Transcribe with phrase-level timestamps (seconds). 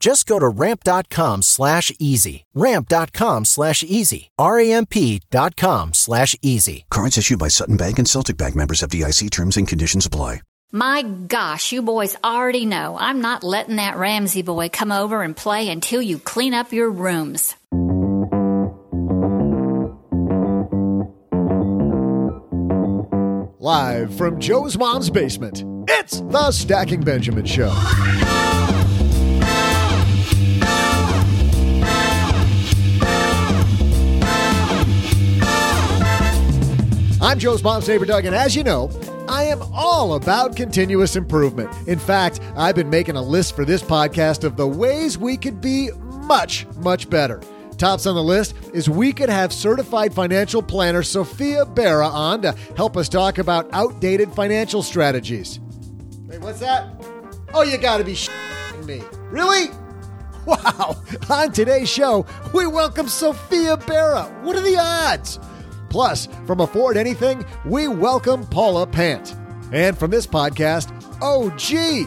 [0.00, 2.46] Just go to ramp.com slash easy.
[2.54, 4.30] Ramp.com slash easy.
[4.38, 6.86] R-A-M-P dot com slash easy.
[6.90, 10.40] Cards issued by Sutton Bank and Celtic Bank members FDIC terms and conditions apply.
[10.72, 15.36] My gosh, you boys already know I'm not letting that Ramsey boy come over and
[15.36, 17.56] play until you clean up your rooms.
[23.58, 27.70] Live from Joe's mom's basement, it's the Stacking Benjamin Show.
[37.22, 38.90] I'm Joe's mom's neighbor, Doug, and as you know,
[39.28, 41.70] I am all about continuous improvement.
[41.86, 45.60] In fact, I've been making a list for this podcast of the ways we could
[45.60, 47.42] be much, much better.
[47.76, 52.52] Tops on the list is we could have certified financial planner Sophia Bera on to
[52.74, 55.60] help us talk about outdated financial strategies.
[56.26, 56.88] Wait, what's that?
[57.52, 59.02] Oh, you gotta be kidding me.
[59.30, 59.68] Really?
[60.46, 60.96] Wow.
[61.28, 64.22] On today's show, we welcome Sophia Bera.
[64.42, 65.38] What are the odds?
[65.90, 69.34] Plus, from Afford Anything, we welcome Paula Pant.
[69.72, 70.90] And from this podcast,
[71.20, 72.06] oh gee.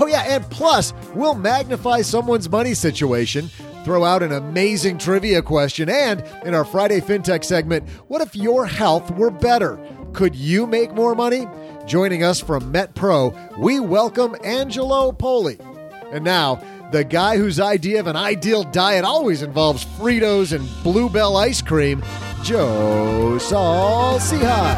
[0.00, 3.50] Oh yeah, and plus, we'll magnify someone's money situation,
[3.84, 8.64] throw out an amazing trivia question, and in our Friday FinTech segment, what if your
[8.64, 9.78] health were better?
[10.12, 11.48] Could you make more money?
[11.86, 15.58] Joining us from MetPro, we welcome Angelo Poli.
[16.12, 21.08] And now, the guy whose idea of an ideal diet always involves Fritos and Blue
[21.08, 22.02] Bell ice cream,
[22.42, 24.76] Joe Saul-Sehy.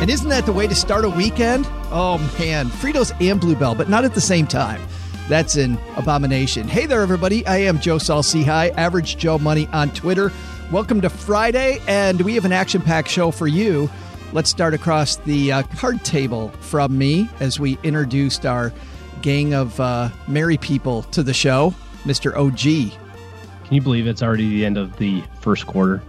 [0.00, 1.66] And isn't that the way to start a weekend?
[1.90, 4.80] Oh man, Fritos and Blue Bell, but not at the same time.
[5.28, 6.68] That's an abomination.
[6.68, 7.46] Hey there, everybody.
[7.46, 10.32] I am Joe Saul-Sehy, Average Joe Money on Twitter.
[10.70, 13.88] Welcome to Friday, and we have an action packed show for you.
[14.32, 18.72] Let's start across the uh, card table from me as we introduced our
[19.20, 21.74] gang of uh, merry people to the show,
[22.04, 22.34] Mr.
[22.36, 22.92] OG.
[23.64, 26.02] Can you believe it's already the end of the first quarter?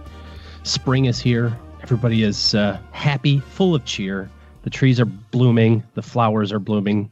[0.64, 1.56] Spring is here.
[1.82, 4.30] Everybody is uh, happy, full of cheer.
[4.62, 5.84] The trees are blooming.
[5.94, 7.10] The flowers are blooming.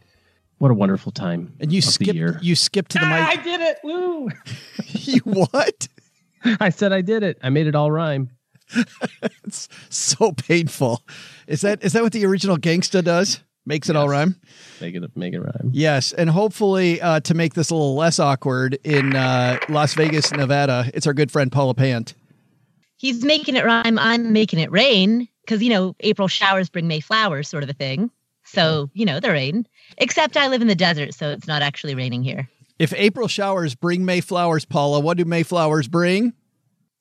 [0.58, 1.52] What a wonderful time!
[1.58, 2.42] And you of skipped.
[2.42, 3.78] You skipped to the Ah, I did it!
[3.82, 4.28] Woo!
[4.86, 5.88] you what?
[6.60, 7.38] I said I did it.
[7.42, 8.30] I made it all rhyme.
[9.44, 11.02] It's so painful.
[11.46, 13.40] Is that is that what the original gangsta does?
[13.64, 14.34] Makes it all rhyme.
[14.80, 15.70] Make it make it rhyme.
[15.72, 20.32] Yes, and hopefully uh, to make this a little less awkward in uh, Las Vegas,
[20.32, 22.14] Nevada, it's our good friend Paula Pant.
[22.96, 23.98] He's making it rhyme.
[23.98, 27.72] I'm making it rain because, you know, April showers bring May flowers, sort of a
[27.72, 28.10] thing.
[28.44, 29.66] So, you know, the rain.
[29.98, 32.48] Except I live in the desert, so it's not actually raining here.
[32.78, 36.32] If April showers bring May flowers, Paula, what do May flowers bring?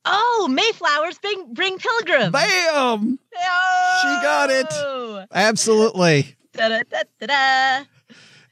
[0.05, 2.31] Oh, Mayflowers bring, bring pilgrims.
[2.31, 3.19] Bam!
[3.37, 3.99] Oh!
[4.01, 5.27] She got it.
[5.31, 6.35] Absolutely.
[6.53, 7.85] Da-da-da-da-da.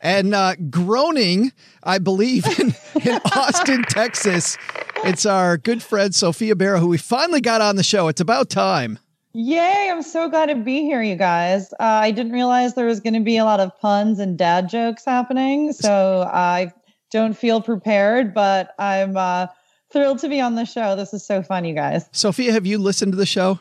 [0.02, 1.52] And uh, groaning,
[1.84, 2.74] I believe, in,
[3.06, 4.58] in Austin, Texas,
[5.04, 8.08] it's our good friend Sophia Bera, who we finally got on the show.
[8.08, 9.00] It's about time.
[9.34, 11.74] Yay, I'm so glad to be here, you guys.
[11.74, 14.70] Uh, I didn't realize there was going to be a lot of puns and dad
[14.70, 16.72] jokes happening, so I
[17.12, 19.48] don't feel prepared, but I'm uh,
[19.92, 20.96] Thrilled to be on the show.
[20.96, 22.08] This is so fun, you guys.
[22.12, 23.60] Sophia, have you listened to the show?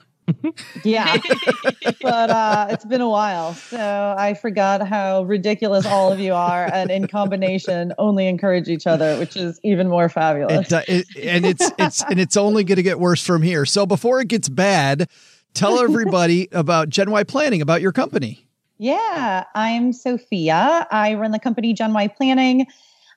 [0.85, 1.17] Yeah,
[2.03, 6.69] but uh, it's been a while, so I forgot how ridiculous all of you are,
[6.73, 10.67] and in combination, only encourage each other, which is even more fabulous.
[10.67, 13.65] It, uh, it, and it's it's and it's only going to get worse from here.
[13.67, 15.09] So before it gets bad,
[15.55, 18.47] tell everybody about Gen Y Planning, about your company.
[18.79, 20.87] Yeah, I'm Sophia.
[20.91, 22.67] I run the company Gen Y Planning.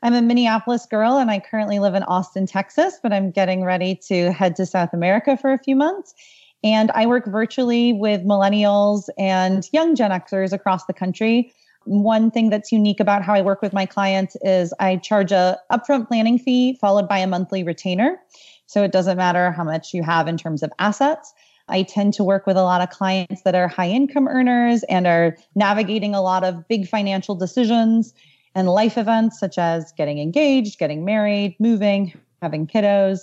[0.04, 3.96] I'm a Minneapolis girl and I currently live in Austin, Texas, but I'm getting ready
[4.08, 6.16] to head to South America for a few months.
[6.64, 11.54] And I work virtually with millennials and young Gen Xers across the country.
[11.86, 15.58] One thing that's unique about how I work with my clients is I charge a
[15.72, 18.20] upfront planning fee followed by a monthly retainer.
[18.68, 21.34] So it doesn't matter how much you have in terms of assets.
[21.68, 25.08] I tend to work with a lot of clients that are high income earners and
[25.08, 28.14] are navigating a lot of big financial decisions
[28.54, 33.22] and life events such as getting engaged, getting married, moving, having kiddos.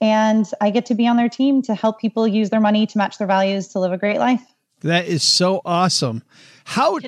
[0.00, 2.98] And I get to be on their team to help people use their money to
[2.98, 4.42] match their values to live a great life.
[4.80, 6.22] That is so awesome.
[6.64, 6.98] How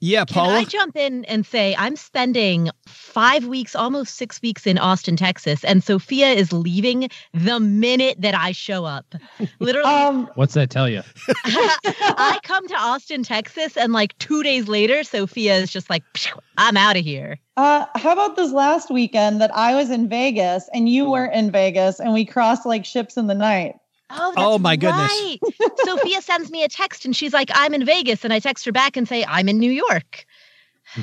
[0.00, 0.48] yeah, Paula.
[0.48, 5.16] Can I jump in and say I'm spending five weeks, almost six weeks in Austin,
[5.16, 9.14] Texas, and Sophia is leaving the minute that I show up.
[9.58, 11.02] Literally, Um, What's that tell you?
[11.44, 16.02] I come to Austin, Texas, and like two days later, Sophia is just like,
[16.56, 17.38] I'm out of here.
[17.56, 21.50] uh, how about this last weekend that I was in Vegas and you weren't in
[21.50, 23.76] Vegas and we crossed like ships in the night?
[24.10, 25.10] Oh, Oh, that's my goodness.
[25.10, 25.38] right.
[25.84, 28.24] Sophia sends me a text and she's like, I'm in Vegas.
[28.24, 30.24] And I text her back and say, I'm in New York.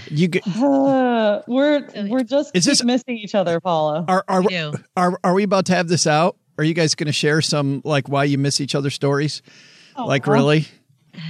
[0.09, 2.07] You get, Uh, we're Oh, yeah.
[2.09, 4.05] we're just Is keep this- missing each other, Paula.
[4.07, 4.57] are are, We
[4.97, 6.37] are are we about to have this out?
[6.57, 9.41] Are you guys going to share some like why you miss each other stories?
[9.97, 10.31] Like Aw.
[10.31, 10.67] really?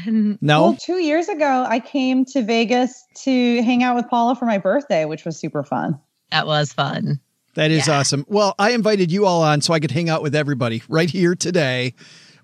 [0.08, 0.62] No.
[0.64, 4.58] Well, two years ago, I came to Vegas to hang out with Paula for my
[4.58, 6.00] birthday, which was super fun.
[6.32, 7.20] That was fun.
[7.56, 8.00] That is Yeah.
[8.00, 8.26] awesome.
[8.28, 11.36] Well, I invited you all on so I could hang out with everybody right here
[11.36, 11.94] today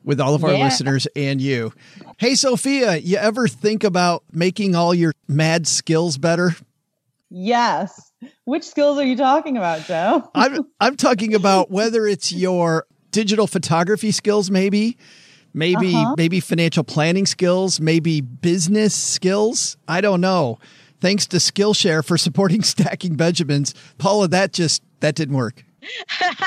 [0.04, 0.64] with all of our Yeah.
[0.66, 1.74] listeners and you.
[2.18, 6.56] Hey, Sophia, you ever think about making all your mad skills better?
[7.30, 8.12] Yes.
[8.46, 10.30] Which skills are you talking about, Joe?
[10.36, 14.98] I'm I'm talking about whether it's your digital photography skills, maybe,
[15.54, 16.16] maybe Uh-huh.
[16.18, 19.78] maybe financial planning skills, maybe business skills.
[19.88, 20.60] I don't know.
[21.02, 23.74] Thanks to Skillshare for supporting Stacking Benjamins.
[23.98, 25.64] Paula, that just that didn't work.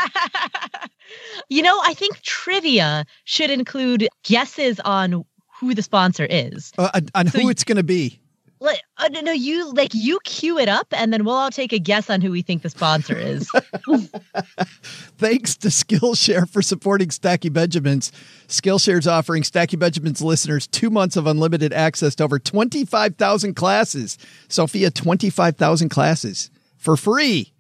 [1.49, 5.25] You know, I think trivia should include guesses on
[5.61, 6.73] who the sponsor is.
[6.79, 8.19] Uh, on- on So who you- it's going to be.
[8.65, 11.79] Like, uh, no, you like you cue it up, and then we'll all take a
[11.79, 13.51] guess on who we think the sponsor is.
[15.19, 18.11] Thanks to Skillshare for supporting Stacking Benjamins.
[18.49, 24.17] Skillshare is offering Stacking Benjamins listeners two months of unlimited access to over 25,000 classes.
[24.49, 27.54] Sophia, 25,000 classes for free.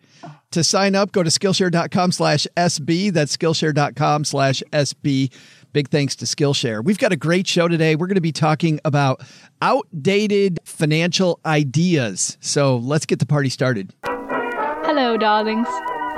[0.55, 3.13] To sign up, go to Skillshare.com slash SB.
[3.13, 5.33] That's Skillshare.com slash SB.
[5.73, 6.85] Big thanks to Skillshare.
[6.85, 7.97] We've got a great show today.
[7.97, 9.21] We're going to be talking about
[9.61, 12.39] outdated financial ideas.
[12.39, 13.97] So let's get the party started.
[14.05, 15.67] Hello, darlings.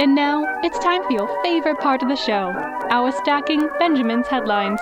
[0.00, 2.53] And now it's time for your favorite part of the show
[2.91, 4.81] our stacking Benjamin's headlines.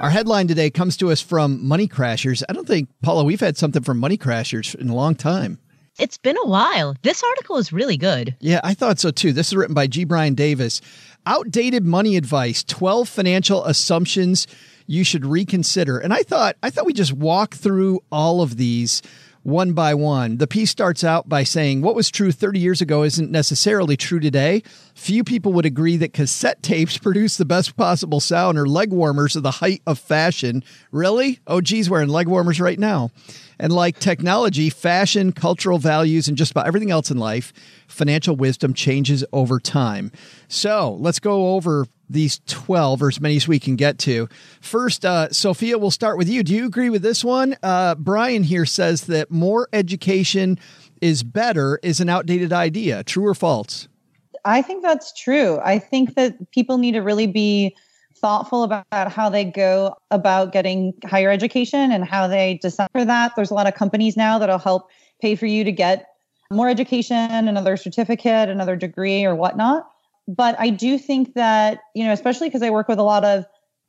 [0.00, 2.42] Our headline today comes to us from Money Crashers.
[2.50, 5.58] I don't think, Paula, we've had something from Money Crashers in a long time.
[6.00, 6.96] It's been a while.
[7.02, 8.34] This article is really good.
[8.40, 9.32] Yeah, I thought so too.
[9.32, 10.04] This is written by G.
[10.04, 10.80] Brian Davis.
[11.26, 14.46] Outdated money advice, 12 financial assumptions
[14.86, 15.98] you should reconsider.
[15.98, 19.02] And I thought I thought we just walk through all of these
[19.42, 20.36] one by one.
[20.36, 24.20] The piece starts out by saying what was true 30 years ago isn't necessarily true
[24.20, 24.62] today.
[24.94, 29.36] Few people would agree that cassette tapes produce the best possible sound or leg warmers
[29.36, 30.62] are the height of fashion.
[30.90, 31.40] Really?
[31.46, 33.10] Oh, geez, wearing leg warmers right now.
[33.58, 37.52] And like technology, fashion, cultural values, and just about everything else in life,
[37.88, 40.12] financial wisdom changes over time.
[40.48, 44.28] So let's go over these 12 or as many as we can get to.
[44.60, 46.42] First, uh, Sophia, we'll start with you.
[46.42, 47.56] Do you agree with this one?
[47.62, 50.58] Uh, Brian here says that more education
[51.00, 53.02] is better is an outdated idea.
[53.04, 53.88] True or false?
[54.44, 55.58] I think that's true.
[55.64, 57.76] I think that people need to really be
[58.16, 63.32] thoughtful about how they go about getting higher education and how they decide for that.
[63.36, 64.88] There's a lot of companies now that'll help
[65.20, 66.06] pay for you to get
[66.50, 67.16] more education,
[67.48, 69.88] another certificate, another degree, or whatnot.
[70.36, 73.44] But I do think that, you know, especially because I work with a lot of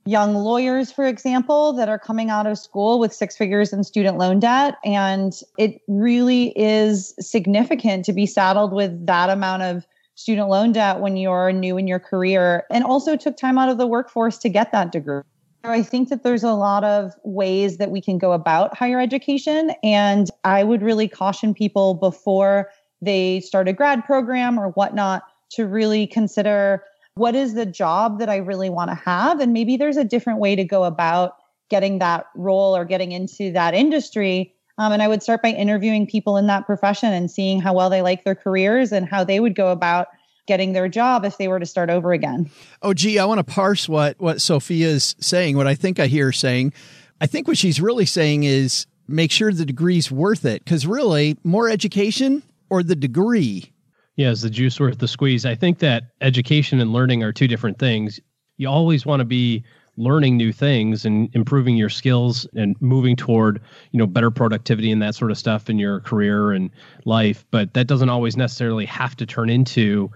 [0.06, 4.18] young lawyers, for example, that are coming out of school with six figures in student
[4.18, 4.76] loan debt.
[4.84, 11.00] And it really is significant to be saddled with that amount of student loan debt
[11.00, 14.50] when you're new in your career and also took time out of the workforce to
[14.50, 15.22] get that degree.
[15.64, 19.72] I think that there's a lot of ways that we can go about higher education.
[19.84, 25.22] And I would really caution people before they start a grad program or whatnot
[25.52, 26.84] to really consider
[27.16, 29.40] what is the job that I really want to have?
[29.40, 31.36] And maybe there's a different way to go about
[31.70, 34.54] getting that role or getting into that industry.
[34.78, 37.90] Um, and I would start by interviewing people in that profession and seeing how well
[37.90, 40.08] they like their careers and how they would go about
[40.48, 42.50] getting their job if they were to start over again.
[42.82, 45.56] Oh, gee, I want to parse what what Sophia is saying.
[45.56, 46.74] What I think I hear saying,
[47.20, 50.64] I think what she's really saying is make sure the degree's worth it.
[50.64, 53.72] Because really, more education or the degree.
[54.16, 55.46] Yeah, is the juice worth the squeeze?
[55.46, 58.20] I think that education and learning are two different things.
[58.58, 59.64] You always want to be
[59.98, 65.02] learning new things and improving your skills and moving toward you know better productivity and
[65.02, 66.70] that sort of stuff in your career and
[67.04, 70.10] life but that doesn't always necessarily have to turn into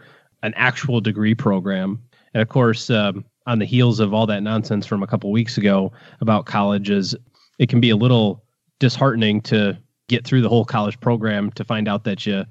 [0.46, 2.00] an actual degree program.
[2.34, 5.58] And of course, um, on the heels of all that nonsense from a couple weeks
[5.58, 7.16] ago about colleges,
[7.58, 8.44] it can be a little
[8.80, 12.44] disheartening to get through the whole college program to find out that you,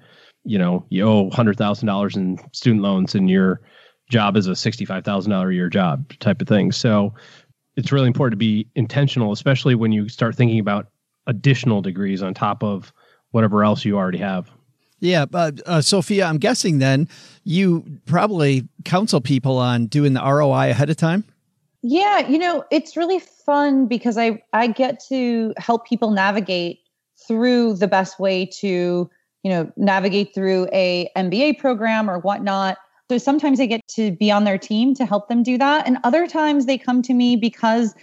[0.44, 3.60] you know, you owe hundred thousand dollars in student loans and your
[4.10, 6.72] job is a sixty-five thousand dollar a year job type of thing.
[6.72, 7.14] So
[7.76, 10.88] it's really important to be intentional, especially when you start thinking about
[11.26, 12.92] additional degrees on top of
[13.30, 14.50] whatever else you already have.
[15.00, 17.08] Yeah, but uh, Sophia, I'm guessing then
[17.42, 21.24] you probably counsel people on doing the ROI ahead of time.
[21.82, 26.80] Yeah, you know, it's really fun because I I get to help people navigate
[27.26, 29.10] through the best way to,
[29.44, 32.78] you know, navigate through a MBA program or whatnot.
[33.10, 35.86] So sometimes I get to be on their team to help them do that.
[35.86, 37.94] And other times they come to me because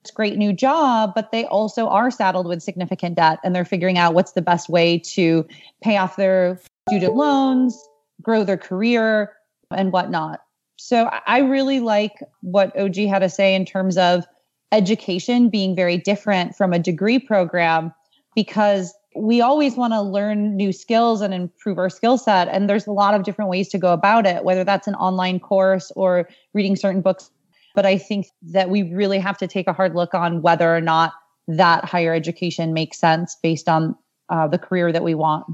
[0.00, 3.98] it's great new job, but they also are saddled with significant debt and they're figuring
[3.98, 5.46] out what's the best way to
[5.82, 7.78] pay off their student loans,
[8.22, 9.32] grow their career,
[9.70, 10.40] and whatnot.
[10.76, 14.24] So I really like what OG had to say in terms of
[14.72, 17.92] education being very different from a degree program
[18.34, 22.48] because we always want to learn new skills and improve our skill set.
[22.48, 25.40] And there's a lot of different ways to go about it, whether that's an online
[25.40, 27.30] course or reading certain books
[27.78, 30.80] but I think that we really have to take a hard look on whether or
[30.80, 31.12] not
[31.46, 33.94] that higher education makes sense based on
[34.28, 35.46] uh, the career that we want.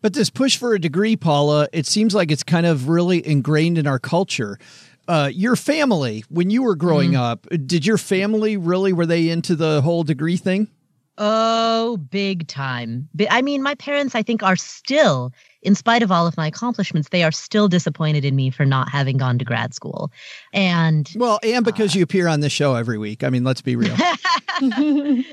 [0.00, 3.78] But this push for a degree, Paula, it seems like it's kind of really ingrained
[3.78, 4.60] in our culture.
[5.08, 7.18] Uh, your family, when you were growing mm.
[7.18, 10.68] up, did your family really were they into the whole degree thing?
[11.18, 13.08] Oh, big time.
[13.30, 15.32] I mean, my parents, I think, are still
[15.62, 18.88] in spite of all of my accomplishments, they are still disappointed in me for not
[18.88, 20.12] having gone to grad school.
[20.52, 23.24] And well, and because uh, you appear on this show every week.
[23.24, 23.96] I mean, let's be real.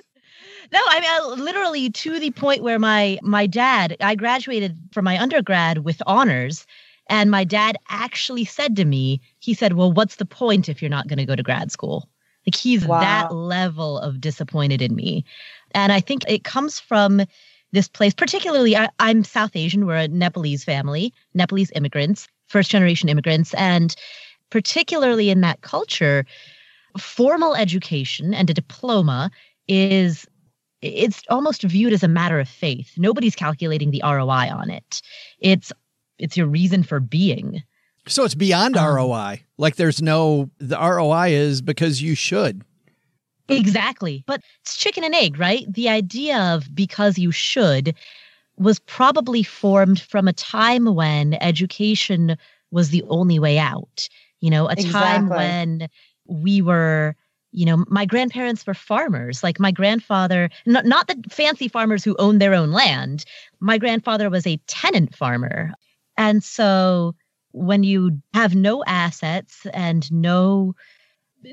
[0.72, 5.22] No, I mean literally to the point where my my dad, I graduated from my
[5.22, 6.66] undergrad with honors,
[7.08, 10.90] and my dad actually said to me, he said, "Well, what's the point if you're
[10.90, 12.10] not going to go to grad school?"
[12.48, 13.00] Like he's wow.
[13.00, 15.26] that level of disappointed in me.
[15.74, 17.22] And I think it comes from
[17.72, 19.86] this place, particularly I, am South Asian.
[19.86, 23.54] We're a Nepalese family, Nepalese immigrants, first generation immigrants.
[23.56, 23.96] And
[24.52, 26.26] particularly in that culture,
[27.00, 29.32] formal education and a diploma
[29.68, 30.28] is
[30.82, 32.92] it's almost viewed as a matter of faith.
[32.98, 35.02] Nobody's calculating the ROI on it.
[35.40, 35.72] It's
[36.20, 37.64] it's your reason for being.
[38.08, 39.44] So it's beyond um, ROI.
[39.58, 42.64] Like there's no the ROI is because you should.
[43.50, 44.24] Exactly.
[44.26, 45.66] But it's chicken and egg, right?
[45.72, 47.96] The idea of because you should
[48.58, 52.38] was probably formed from a time when education
[52.72, 54.08] was the only way out.
[54.40, 54.92] You know, a exactly.
[54.92, 55.90] time when
[56.28, 57.16] we were
[57.54, 62.16] you know my grandparents were farmers like my grandfather not, not the fancy farmers who
[62.18, 63.26] owned their own land
[63.60, 65.72] my grandfather was a tenant farmer
[66.18, 67.14] and so
[67.52, 70.74] when you have no assets and no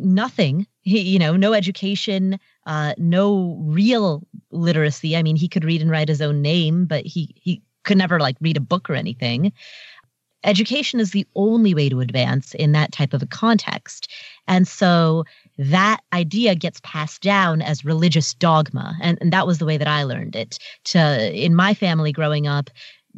[0.01, 5.17] nothing he, you know, no education, uh, no real literacy.
[5.17, 8.21] I mean, he could read and write his own name, but he he could never
[8.21, 9.53] like read a book or anything.
[10.43, 14.11] Education is the only way to advance in that type of a context.
[14.49, 15.25] And so
[15.59, 18.97] that idea gets passed down as religious dogma.
[19.03, 20.59] And, and that was the way that I learned it.
[20.85, 22.71] To in my family growing up,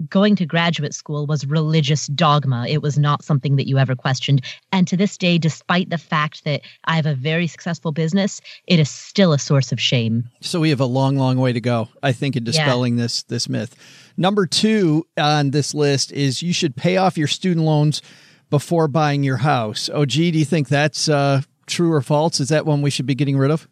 [0.08, 2.66] going to graduate school was religious dogma.
[2.68, 4.42] It was not something that you ever questioned.
[4.72, 8.78] And to this day, despite the fact that I have a very successful business, it
[8.78, 10.28] is still a source of shame.
[10.40, 13.04] So we have a long, long way to go, I think, in dispelling yeah.
[13.04, 13.76] this this myth.
[14.16, 18.02] Number two on this list is you should pay off your student loans
[18.50, 19.88] before buying your house.
[19.92, 22.40] Oh, gee, do you think that's uh, true or false?
[22.40, 23.66] Is that one we should be getting rid of?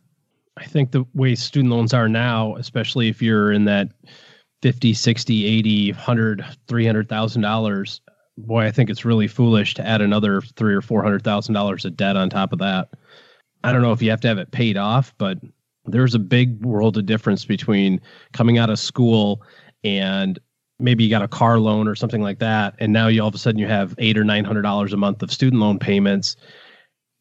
[0.57, 3.89] I think the way student loans are now, especially if you're in that
[4.63, 8.01] 50 60 80 100 300000 dollars
[8.39, 11.85] boy i think it's really foolish to add another three or four hundred thousand dollars
[11.85, 12.89] of debt on top of that
[13.65, 15.39] i don't know if you have to have it paid off but
[15.87, 18.01] there's a big world of difference between
[18.33, 19.43] coming out of school
[19.83, 20.39] and
[20.81, 23.35] maybe you got a car loan or something like that, and now you all of
[23.35, 26.37] a sudden you have eight or nine hundred dollars a month of student loan payments,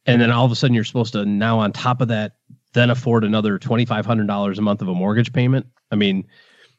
[0.05, 2.33] and then all of a sudden you're supposed to now on top of that
[2.73, 5.67] then afford another twenty five hundred dollars a month of a mortgage payment.
[5.91, 6.25] I mean,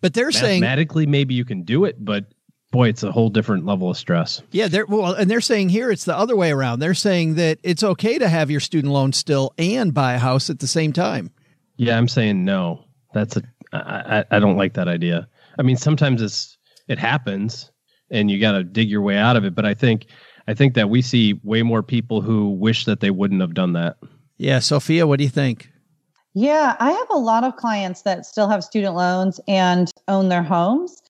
[0.01, 2.27] but they're saying mathematically maybe you can do it, but
[2.71, 4.43] boy, it's a whole different level of stress.
[4.51, 6.81] Yeah, they're well, and they're saying here it's the other way around.
[6.81, 10.51] They're saying that it's okay to have your student loan still and buy a house
[10.51, 11.31] at the same time.
[11.77, 12.85] Yeah, I'm saying no.
[13.13, 13.43] That's a
[13.73, 15.29] I, I don't like that idea.
[15.59, 17.71] I mean, sometimes it's it happens
[18.11, 20.07] and you got to dig your way out of it, but I think
[20.49, 23.75] I think that we see way more people who wish that they wouldn't have done
[23.75, 23.97] that.
[24.37, 25.71] Yeah, Sophia, what do you think?
[26.35, 30.43] Yeah, I have a lot of clients that still have student loans and own their
[30.43, 31.03] homes.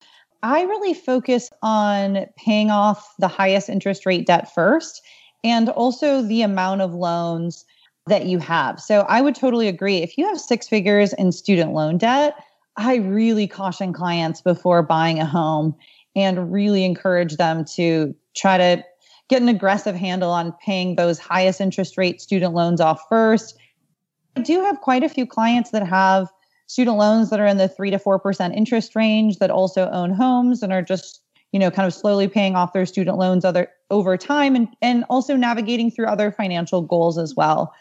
[0.42, 5.02] I really focus on paying off the highest interest rate debt first
[5.44, 7.66] and also the amount of loans
[8.06, 8.80] that you have.
[8.80, 9.98] So I would totally agree.
[9.98, 12.34] If you have six figures in student loan debt,
[12.76, 15.74] I really caution clients before buying a home
[16.16, 18.82] and really encourage them to try to
[19.28, 23.56] get an aggressive handle on paying those highest interest rate student loans off first.
[24.36, 26.28] I do have quite a few clients that have
[26.66, 30.62] student loans that are in the 3 to 4% interest range that also own homes
[30.62, 31.20] and are just
[31.52, 35.04] you know kind of slowly paying off their student loans other over time and and
[35.10, 37.74] also navigating through other financial goals as well.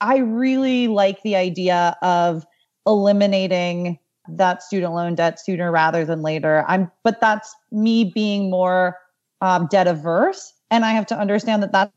[0.00, 2.44] I really like the idea of
[2.86, 6.64] eliminating that student loan debt sooner rather than later.
[6.66, 8.96] I'm but that's me being more
[9.42, 11.92] um, debt averse and i have to understand that that's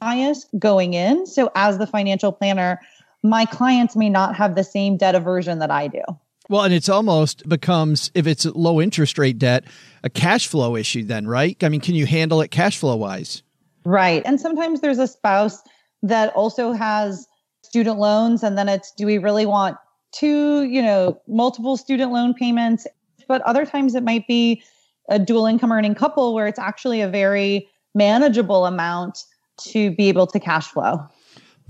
[0.00, 1.26] bias going in.
[1.26, 2.80] So as the financial planner
[3.22, 6.02] my clients may not have the same debt aversion that I do.
[6.48, 9.64] Well, and it's almost becomes if it's low interest rate debt,
[10.02, 11.56] a cash flow issue then, right?
[11.62, 13.42] I mean, can you handle it cash flow wise?
[13.84, 14.22] Right.
[14.24, 15.62] And sometimes there's a spouse
[16.02, 17.26] that also has
[17.62, 19.76] student loans and then it's do we really want
[20.12, 22.86] two, you know, multiple student loan payments?
[23.28, 24.62] But other times it might be
[25.08, 29.24] a dual income earning couple where it's actually a very manageable amount
[29.58, 31.06] to be able to cash flow.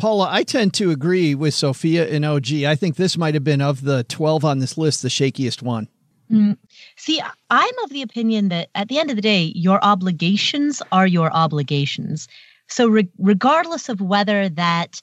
[0.00, 2.64] Paula, I tend to agree with Sophia and OG.
[2.64, 5.88] I think this might have been of the 12 on this list, the shakiest one.
[6.32, 6.56] Mm.
[6.96, 11.06] See, I'm of the opinion that at the end of the day, your obligations are
[11.06, 12.28] your obligations.
[12.68, 15.00] So, re- regardless of whether that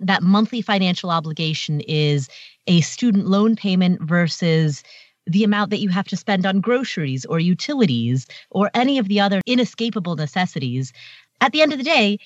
[0.00, 2.28] that monthly financial obligation is
[2.66, 4.82] a student loan payment versus
[5.26, 9.20] the amount that you have to spend on groceries or utilities or any of the
[9.20, 10.92] other inescapable necessities,
[11.40, 12.18] at the end of the day,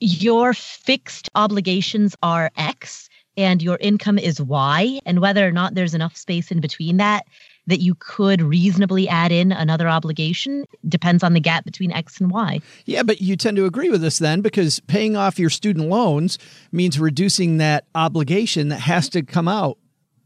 [0.00, 5.94] your fixed obligations are X and your income is Y, and whether or not there's
[5.94, 7.26] enough space in between that
[7.68, 12.30] that you could reasonably add in another obligation depends on the gap between X and
[12.30, 12.60] Y.
[12.86, 16.38] Yeah, but you tend to agree with us then because paying off your student loans
[16.72, 19.76] means reducing that obligation that has to come out.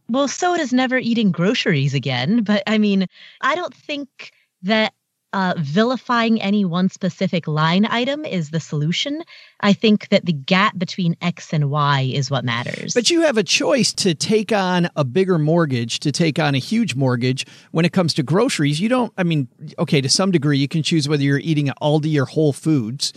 [0.09, 2.45] Well, so does never eating groceries again.
[2.45, 3.07] But I mean,
[3.41, 4.31] I don't think
[4.63, 4.95] that
[5.33, 9.23] uh, vilifying any one specific line item is the solution.
[9.61, 12.95] I think that the gap between X and Y is what matters.
[12.95, 16.59] But you have a choice to take on a bigger mortgage, to take on a
[16.59, 17.47] huge mortgage.
[17.71, 20.83] When it comes to groceries, you don't, I mean, okay, to some degree, you can
[20.83, 23.13] choose whether you're eating at Aldi or Whole Foods,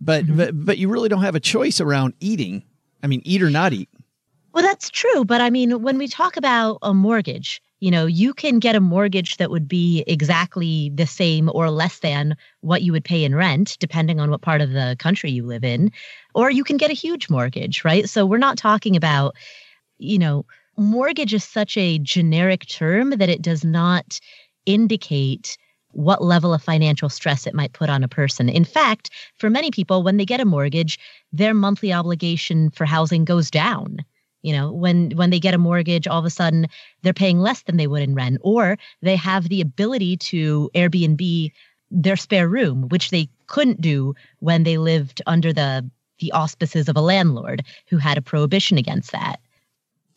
[0.00, 0.36] but, mm-hmm.
[0.36, 2.64] but, but you really don't have a choice around eating.
[3.02, 3.88] I mean, eat or not eat.
[4.52, 5.24] Well, that's true.
[5.24, 8.80] But I mean, when we talk about a mortgage, you know, you can get a
[8.80, 13.34] mortgage that would be exactly the same or less than what you would pay in
[13.34, 15.90] rent, depending on what part of the country you live in,
[16.34, 18.08] or you can get a huge mortgage, right?
[18.08, 19.34] So we're not talking about,
[19.98, 20.44] you know,
[20.76, 24.20] mortgage is such a generic term that it does not
[24.66, 25.56] indicate
[25.92, 28.48] what level of financial stress it might put on a person.
[28.48, 30.98] In fact, for many people, when they get a mortgage,
[31.32, 34.04] their monthly obligation for housing goes down
[34.42, 36.66] you know when when they get a mortgage all of a sudden
[37.02, 41.52] they're paying less than they would in rent or they have the ability to airbnb
[41.90, 45.88] their spare room which they couldn't do when they lived under the
[46.20, 49.40] the auspices of a landlord who had a prohibition against that.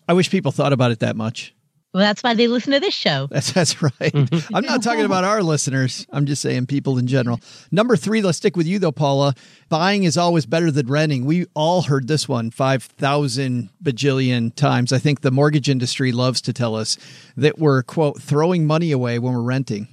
[0.07, 1.55] I wish people thought about it that much
[1.93, 3.27] well, that's why they listen to this show.
[3.31, 3.93] That's that's right.
[3.99, 4.55] Mm-hmm.
[4.55, 6.07] I'm not talking about our listeners.
[6.11, 7.39] I'm just saying people in general.
[7.71, 9.35] Number three, let's stick with you though, Paula.
[9.69, 11.25] Buying is always better than renting.
[11.25, 14.91] We all heard this one five thousand bajillion times.
[14.91, 16.97] I think the mortgage industry loves to tell us
[17.37, 19.87] that we're quote throwing money away when we're renting.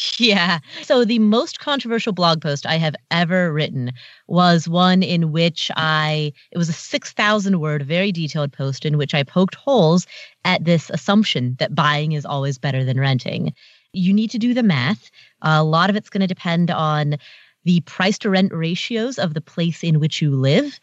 [0.18, 0.58] Yeah.
[0.82, 3.92] So the most controversial blog post I have ever written
[4.28, 9.14] was one in which I, it was a 6,000 word, very detailed post in which
[9.14, 10.06] I poked holes
[10.44, 13.54] at this assumption that buying is always better than renting.
[13.92, 15.10] You need to do the math.
[15.42, 17.16] A lot of it's going to depend on
[17.64, 20.78] the price to rent ratios of the place in which you live.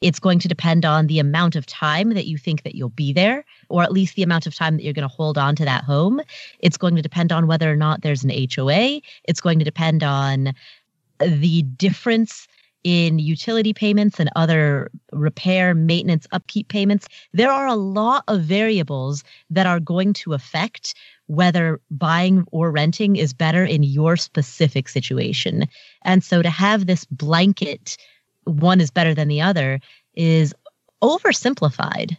[0.00, 3.12] It's going to depend on the amount of time that you think that you'll be
[3.12, 5.64] there, or at least the amount of time that you're going to hold on to
[5.64, 6.20] that home.
[6.58, 9.00] It's going to depend on whether or not there's an HOA.
[9.24, 10.52] It's going to depend on
[11.18, 12.46] the difference
[12.84, 17.08] in utility payments and other repair, maintenance, upkeep payments.
[17.32, 20.94] There are a lot of variables that are going to affect
[21.26, 25.64] whether buying or renting is better in your specific situation.
[26.02, 27.96] And so to have this blanket,
[28.46, 29.80] one is better than the other,
[30.14, 30.54] is
[31.02, 32.16] oversimplified.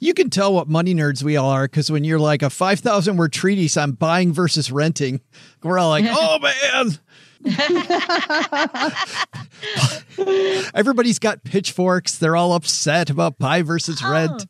[0.00, 3.16] You can tell what money nerds we all are because when you're like a 5,000
[3.16, 5.20] word treatise on buying versus renting,
[5.62, 6.98] we're all like, oh man.
[10.74, 12.18] Everybody's got pitchforks.
[12.18, 14.46] They're all upset about buy versus oh, rent.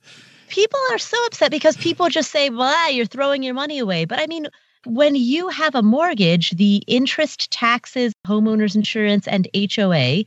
[0.49, 4.05] People are so upset because people just say, well, you're throwing your money away.
[4.05, 4.49] But I mean,
[4.85, 10.25] when you have a mortgage, the interest, taxes, homeowners insurance, and HOA,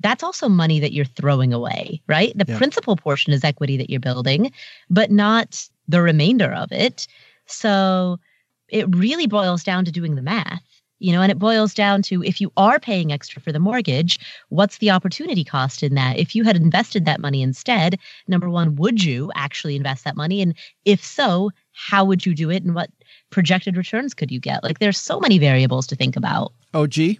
[0.00, 2.36] that's also money that you're throwing away, right?
[2.36, 2.58] The yeah.
[2.58, 4.52] principal portion is equity that you're building,
[4.88, 7.06] but not the remainder of it.
[7.46, 8.18] So
[8.68, 10.62] it really boils down to doing the math
[11.00, 14.18] you know and it boils down to if you are paying extra for the mortgage
[14.50, 18.76] what's the opportunity cost in that if you had invested that money instead number one
[18.76, 22.74] would you actually invest that money and if so how would you do it and
[22.74, 22.90] what
[23.30, 27.18] projected returns could you get like there's so many variables to think about oh gee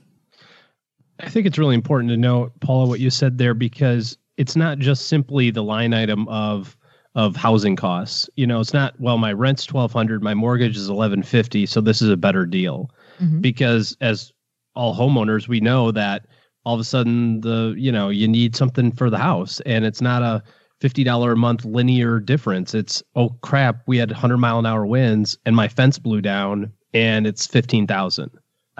[1.22, 4.78] i think it's really important to note paula what you said there because it's not
[4.78, 6.76] just simply the line item of
[7.14, 8.30] of housing costs.
[8.36, 12.08] You know, it's not well my rent's 1200, my mortgage is 1150, so this is
[12.08, 13.40] a better deal mm-hmm.
[13.40, 14.32] because as
[14.74, 16.26] all homeowners, we know that
[16.64, 20.00] all of a sudden the you know you need something for the house, and it's
[20.00, 20.42] not a
[20.80, 22.74] fifty dollar a month linear difference.
[22.74, 26.72] It's oh crap, we had hundred mile an hour winds, and my fence blew down,
[26.94, 28.30] and it's fifteen thousand,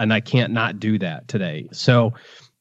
[0.00, 1.68] and I can't not do that today.
[1.72, 2.12] So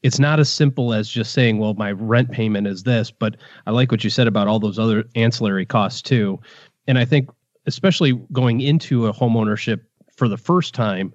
[0.03, 3.71] it's not as simple as just saying, well, my rent payment is this, but I
[3.71, 6.39] like what you said about all those other ancillary costs too.
[6.87, 7.29] And I think,
[7.65, 9.83] especially going into a home ownership
[10.15, 11.13] for the first time,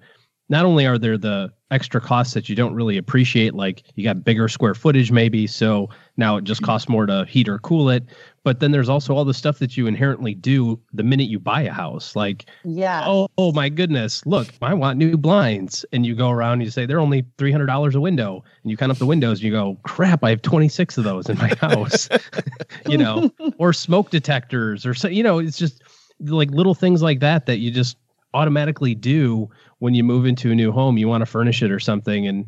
[0.49, 4.23] not only are there the extra costs that you don't really appreciate, like you got
[4.23, 6.67] bigger square footage maybe, so now it just mm-hmm.
[6.67, 8.03] costs more to heat or cool it.
[8.45, 11.63] But then there's also all the stuff that you inherently do the minute you buy
[11.63, 12.15] a house.
[12.15, 15.83] Like, yeah, oh, oh my goodness, look, I want new blinds.
[15.91, 18.69] And you go around and you say they're only three hundred dollars a window, and
[18.69, 21.27] you count up the windows, and you go, crap, I have twenty six of those
[21.27, 22.07] in my house,
[22.87, 25.81] you know, or smoke detectors, or so, you know, it's just
[26.19, 27.97] like little things like that that you just
[28.35, 31.79] automatically do when you move into a new home, you want to furnish it or
[31.79, 32.27] something.
[32.27, 32.45] And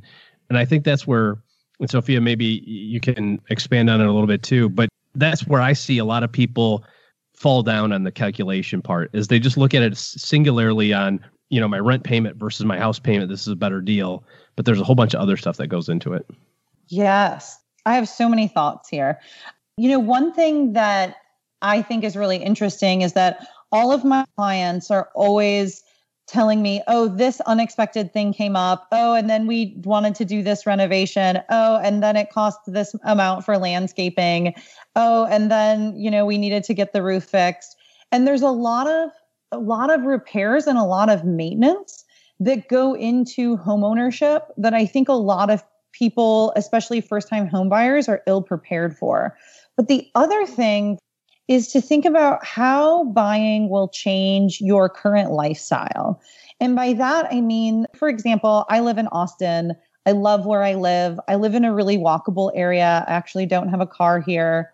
[0.47, 1.39] and I think that's where
[1.79, 4.69] and Sophia, maybe you can expand on it a little bit too.
[4.69, 6.83] But that's where I see a lot of people
[7.35, 11.59] fall down on the calculation part is they just look at it singularly on you
[11.59, 14.23] know my rent payment versus my house payment this is a better deal.
[14.55, 16.25] But there's a whole bunch of other stuff that goes into it.
[16.87, 17.59] Yes.
[17.85, 19.19] I have so many thoughts here.
[19.77, 21.17] You know one thing that
[21.61, 25.83] i think is really interesting is that all of my clients are always
[26.27, 28.87] telling me, oh, this unexpected thing came up.
[28.91, 31.39] Oh, and then we wanted to do this renovation.
[31.49, 34.53] Oh, and then it cost this amount for landscaping.
[34.95, 37.77] Oh, and then, you know, we needed to get the roof fixed.
[38.11, 39.09] And there's a lot of
[39.51, 42.03] a lot of repairs and a lot of maintenance
[42.39, 45.63] that go into home ownership that I think a lot of
[45.93, 49.37] people, especially first time home buyers, are ill prepared for.
[49.75, 50.99] But the other thing
[51.47, 56.21] is to think about how buying will change your current lifestyle.
[56.59, 59.73] And by that, I mean, for example, I live in Austin.
[60.05, 61.19] I love where I live.
[61.27, 63.05] I live in a really walkable area.
[63.07, 64.71] I actually don't have a car here.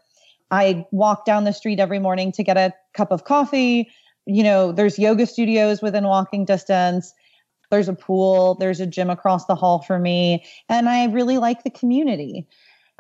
[0.52, 3.90] I walk down the street every morning to get a cup of coffee.
[4.26, 7.14] You know, there's yoga studios within walking distance.
[7.72, 10.46] There's a pool, there's a gym across the hall for me.
[10.70, 12.48] And I really like the community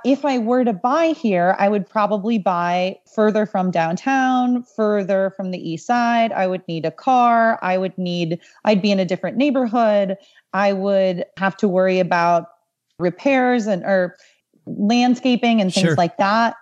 [0.05, 5.51] if I were to buy here, I would probably buy further from downtown, further from
[5.51, 6.31] the east side.
[6.31, 7.59] I would need a car.
[7.61, 10.17] I would need, I'd be in a different neighborhood.
[10.53, 12.47] I would have to worry about
[12.99, 14.15] repairs and or
[14.65, 15.95] landscaping and things sure.
[15.95, 16.55] like that.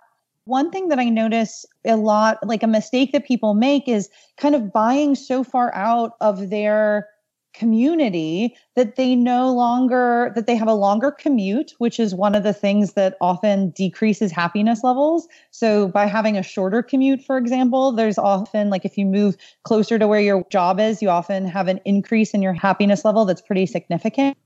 [0.46, 4.56] One thing that I notice a lot, like a mistake that people make is kind
[4.56, 7.08] of buying so far out of their
[7.54, 12.44] community that they no longer that they have a longer commute which is one of
[12.44, 15.28] the things that often decreases happiness levels.
[15.52, 20.00] So by having a shorter commute for example there's often like if you move closer
[20.00, 23.42] to where your job is you often have an increase in your happiness level that's
[23.42, 24.38] pretty significant.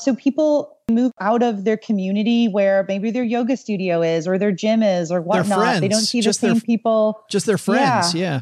[0.00, 4.52] So people move out of their community where maybe their yoga studio is or their
[4.52, 5.80] gym is or whatnot.
[5.80, 7.24] They don't see the same their, people.
[7.30, 8.20] just their friends yeah.
[8.22, 8.40] yeah.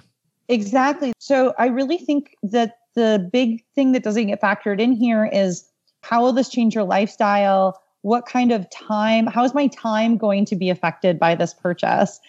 [0.49, 1.13] Exactly.
[1.19, 5.65] So i really think that the big thing that doesn't get factored in here is
[6.03, 7.83] how will this change your lifestyle?
[8.03, 12.21] what kind of time, how is my time going to be affected by this purchase?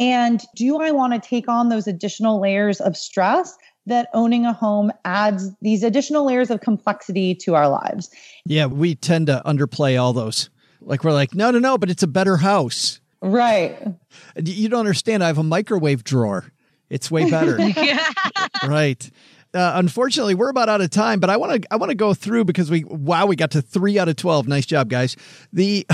[0.00, 4.52] And do I want to take on those additional layers of stress that owning a
[4.52, 8.10] home adds these additional layers of complexity to our lives?
[8.44, 10.50] Yeah, we tend to underplay all those.
[10.80, 13.00] Like we're like, no, no, no, but it's a better house.
[13.20, 13.76] Right.
[14.36, 15.24] You don't understand.
[15.24, 16.52] I have a microwave drawer.
[16.88, 17.58] It's way better.
[18.66, 19.10] right.
[19.58, 22.14] Uh, unfortunately, we're about out of time, but I want to I want to go
[22.14, 24.46] through because we wow we got to three out of twelve.
[24.46, 25.16] Nice job, guys.
[25.52, 25.84] The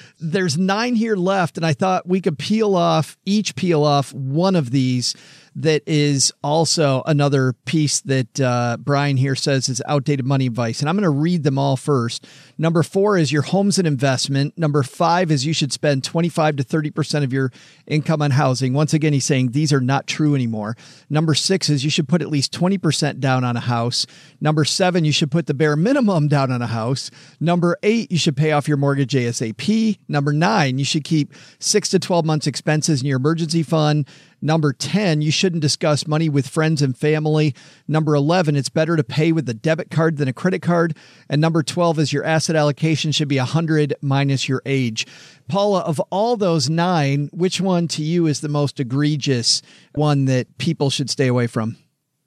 [0.20, 4.54] there's nine here left, and I thought we could peel off each peel off one
[4.54, 5.16] of these
[5.56, 10.80] that is also another piece that uh, Brian here says is outdated money advice.
[10.80, 12.26] And I'm going to read them all first.
[12.58, 14.56] Number four is your home's an investment.
[14.58, 17.50] Number five is you should spend 25 to 30% of your
[17.86, 18.74] income on housing.
[18.74, 20.76] Once again, he's saying these are not true anymore.
[21.08, 24.06] Number six is you should put at least 20% down on a house.
[24.42, 27.10] Number seven, you should put the bare minimum down on a house.
[27.40, 29.98] Number eight, you should pay off your mortgage ASAP.
[30.06, 34.06] Number nine, you should keep six to 12 months expenses in your emergency fund.
[34.42, 37.54] Number 10, you shouldn't discuss money with friends and family.
[37.88, 40.96] Number 11, it's better to pay with a debit card than a credit card.
[41.28, 45.06] And number 12 is your asset allocation should be 100 minus your age.
[45.48, 49.62] Paula, of all those nine, which one to you is the most egregious
[49.94, 51.76] one that people should stay away from?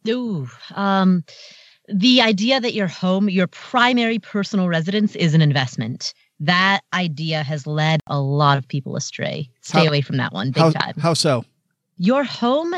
[0.07, 1.23] Ooh, um,
[1.87, 6.13] the idea that your home, your primary personal residence, is an investment.
[6.39, 9.49] That idea has led a lot of people astray.
[9.61, 10.93] Stay How- away from that one, big How, time.
[10.99, 11.43] how so?
[11.99, 12.73] Your home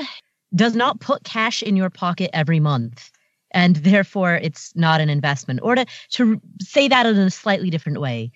[0.53, 3.11] does not put cash in your pocket every month
[3.51, 5.59] and therefore it's not an investment.
[5.63, 8.31] Or to, to say that in a slightly different way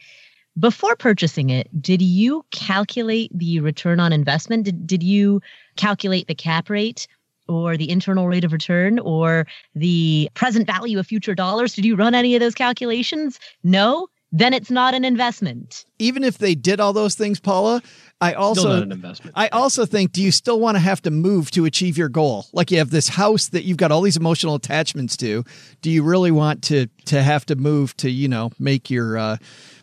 [0.58, 4.64] before purchasing it did you calculate the return on investment?
[4.66, 5.42] Did, did you
[5.76, 7.08] calculate the cap rate
[7.48, 9.46] or the internal rate of return or
[9.76, 11.74] the present value of future dollars?
[11.74, 13.40] Did you run any of those calculations?
[13.64, 17.82] No then it's not an investment Even if they did all those things, Paula,
[18.20, 19.34] I Still also not an investment.
[19.36, 22.46] I also think, do you still want to have to move to achieve your goal?
[22.54, 25.44] Like you have this house that you've got all these emotional attachments to.
[25.82, 29.38] Do you really want to to have to move to you know make your uh,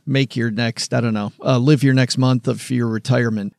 [0.07, 3.55] make your next I don't know uh, live your next month of your retirement?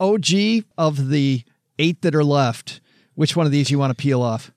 [0.00, 1.42] OG of the
[1.78, 2.80] eight that are left,
[3.14, 4.52] which one of these you want to peel off?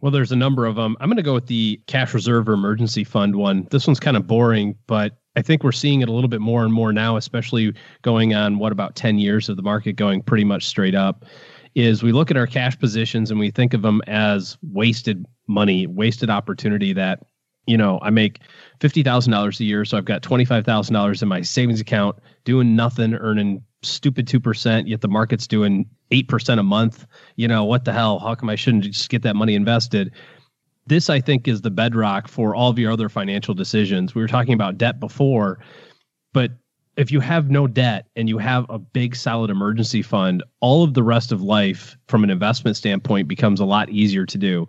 [0.00, 0.96] Well, there's a number of them.
[1.00, 3.66] I'm going to go with the cash reserve or emergency fund one.
[3.70, 6.64] This one's kind of boring, but I think we're seeing it a little bit more
[6.64, 10.44] and more now, especially going on what about 10 years of the market going pretty
[10.44, 11.24] much straight up.
[11.76, 15.86] Is we look at our cash positions and we think of them as wasted money,
[15.86, 17.20] wasted opportunity that,
[17.70, 18.40] you know, I make
[18.80, 19.84] $50,000 a year.
[19.84, 25.08] So I've got $25,000 in my savings account doing nothing, earning stupid 2%, yet the
[25.08, 27.06] market's doing 8% a month.
[27.36, 28.18] You know, what the hell?
[28.18, 30.12] How come I shouldn't just get that money invested?
[30.86, 34.14] This, I think, is the bedrock for all of your other financial decisions.
[34.14, 35.60] We were talking about debt before,
[36.32, 36.50] but
[36.96, 40.94] if you have no debt and you have a big solid emergency fund, all of
[40.94, 44.66] the rest of life from an investment standpoint becomes a lot easier to do.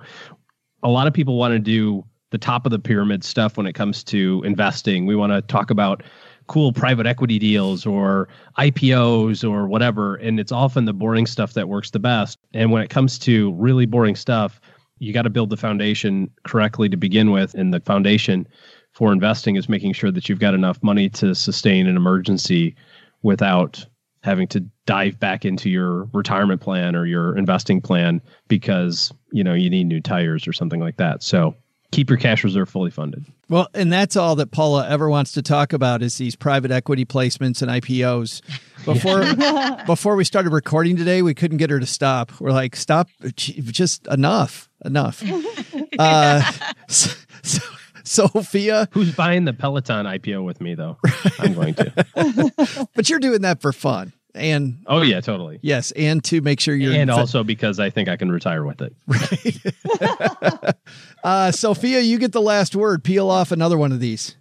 [0.83, 3.73] A lot of people want to do the top of the pyramid stuff when it
[3.73, 5.05] comes to investing.
[5.05, 6.03] We want to talk about
[6.47, 10.15] cool private equity deals or IPOs or whatever.
[10.15, 12.39] And it's often the boring stuff that works the best.
[12.53, 14.59] And when it comes to really boring stuff,
[14.99, 17.53] you got to build the foundation correctly to begin with.
[17.53, 18.47] And the foundation
[18.93, 22.75] for investing is making sure that you've got enough money to sustain an emergency
[23.21, 23.85] without
[24.23, 29.53] having to dive back into your retirement plan or your investing plan because you know
[29.53, 31.55] you need new tires or something like that so
[31.91, 35.41] keep your cash reserve fully funded Well, and that's all that Paula ever wants to
[35.41, 38.41] talk about is these private equity placements and IPOs.
[38.85, 39.21] Before
[39.85, 42.31] before we started recording today, we couldn't get her to stop.
[42.41, 45.23] We're like, stop, just enough, enough.
[45.99, 46.41] uh,
[46.87, 47.11] so,
[47.43, 47.61] so,
[48.03, 50.97] Sophia, who's buying the peloton ipo with me though
[51.37, 56.23] i'm going to but you're doing that for fun, and oh yeah totally yes, and
[56.23, 60.75] to make sure you're and also because i think i can retire with it right?
[61.23, 63.03] Uh, Sophia, you get the last word.
[63.03, 64.35] Peel off another one of these.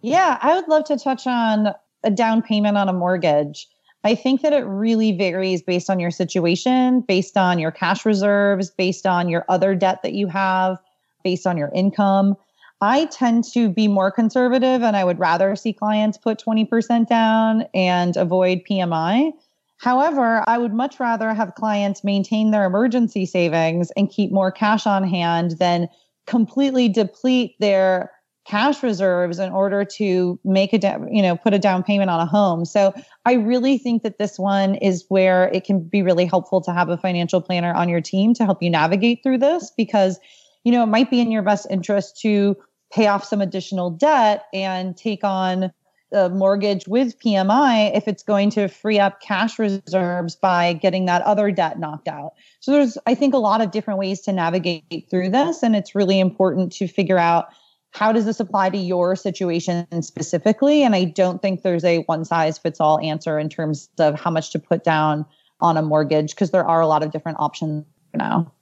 [0.00, 1.68] Yeah, I would love to touch on
[2.02, 3.68] a down payment on a mortgage.
[4.04, 8.70] I think that it really varies based on your situation, based on your cash reserves,
[8.70, 10.78] based on your other debt that you have,
[11.24, 12.36] based on your income.
[12.80, 17.64] I tend to be more conservative and I would rather see clients put 20% down
[17.74, 19.32] and avoid PMI.
[19.78, 24.86] However, I would much rather have clients maintain their emergency savings and keep more cash
[24.86, 25.88] on hand than
[26.26, 28.10] completely deplete their
[28.46, 32.26] cash reserves in order to make a you know put a down payment on a
[32.26, 36.60] home so i really think that this one is where it can be really helpful
[36.60, 40.20] to have a financial planner on your team to help you navigate through this because
[40.66, 42.56] you know it might be in your best interest to
[42.92, 45.70] pay off some additional debt and take on
[46.12, 51.22] a mortgage with PMI if it's going to free up cash reserves by getting that
[51.22, 52.32] other debt knocked out.
[52.58, 55.62] So there's, I think, a lot of different ways to navigate through this.
[55.62, 57.46] And it's really important to figure out
[57.92, 60.82] how does this apply to your situation specifically?
[60.82, 64.32] And I don't think there's a one size fits all answer in terms of how
[64.32, 65.24] much to put down
[65.60, 68.52] on a mortgage because there are a lot of different options now.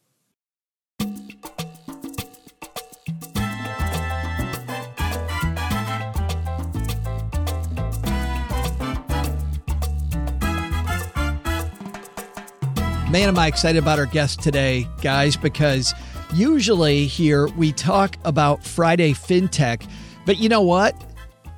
[13.15, 15.95] Man, am I excited about our guest today, guys, because
[16.35, 19.89] usually here we talk about Friday FinTech.
[20.27, 21.01] But you know what?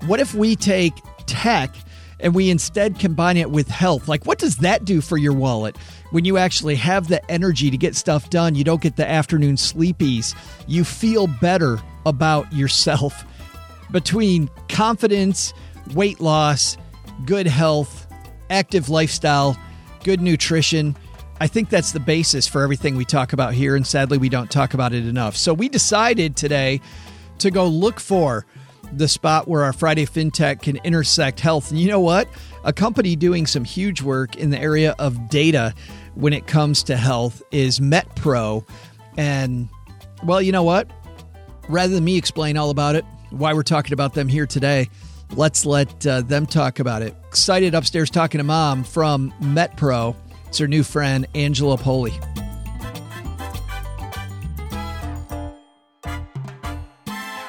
[0.05, 0.93] What if we take
[1.25, 1.75] tech
[2.21, 4.07] and we instead combine it with health?
[4.07, 5.79] Like, what does that do for your wallet?
[6.11, 9.57] When you actually have the energy to get stuff done, you don't get the afternoon
[9.57, 10.37] sleepies.
[10.67, 13.25] You feel better about yourself.
[13.91, 15.55] Between confidence,
[15.95, 16.77] weight loss,
[17.25, 18.07] good health,
[18.51, 19.59] active lifestyle,
[20.05, 20.95] good nutrition,
[21.39, 24.51] I think that's the basis for everything we talk about here, and sadly, we don't
[24.51, 25.37] talk about it enough.
[25.37, 26.81] So, we decided today
[27.39, 28.47] to go look for
[28.93, 31.71] the spot where our Friday FinTech can intersect health.
[31.71, 32.29] And you know what?
[32.65, 35.75] A company doing some huge work in the area of data
[36.15, 38.67] when it comes to health is MetPro.
[39.17, 39.69] And,
[40.25, 40.89] well, you know what?
[41.69, 44.89] Rather than me explain all about it, why we're talking about them here today,
[45.35, 47.15] let's let uh, them talk about it.
[47.27, 50.15] Excited upstairs talking to mom from MetPro.
[50.57, 52.15] It's her new friend, Angelo Poli.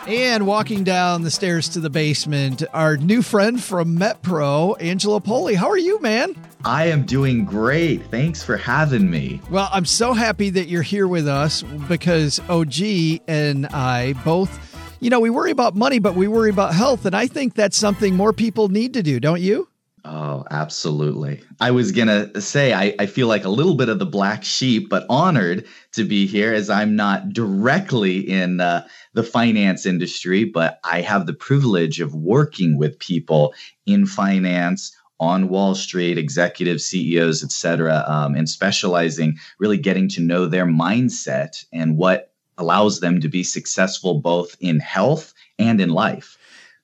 [0.06, 5.56] And walking down the stairs to the basement, our new friend from MetPro, Angelo Poli.
[5.56, 6.36] How are you, man?
[6.66, 8.06] I am doing great.
[8.08, 9.40] Thanks for having me.
[9.50, 14.52] Well, I'm so happy that you're here with us because OG and I both,
[15.00, 17.06] you know, we worry about money, but we worry about health.
[17.06, 19.70] And I think that's something more people need to do, don't you?
[20.10, 21.42] Oh, absolutely.
[21.60, 24.46] I was going to say, I, I feel like a little bit of the black
[24.46, 30.46] sheep, but honored to be here as I'm not directly in uh, the finance industry,
[30.46, 33.54] but I have the privilege of working with people
[33.86, 40.22] in finance on Wall Street, executives, CEOs, et cetera, um, and specializing, really getting to
[40.22, 45.90] know their mindset and what allows them to be successful both in health and in
[45.90, 46.38] life.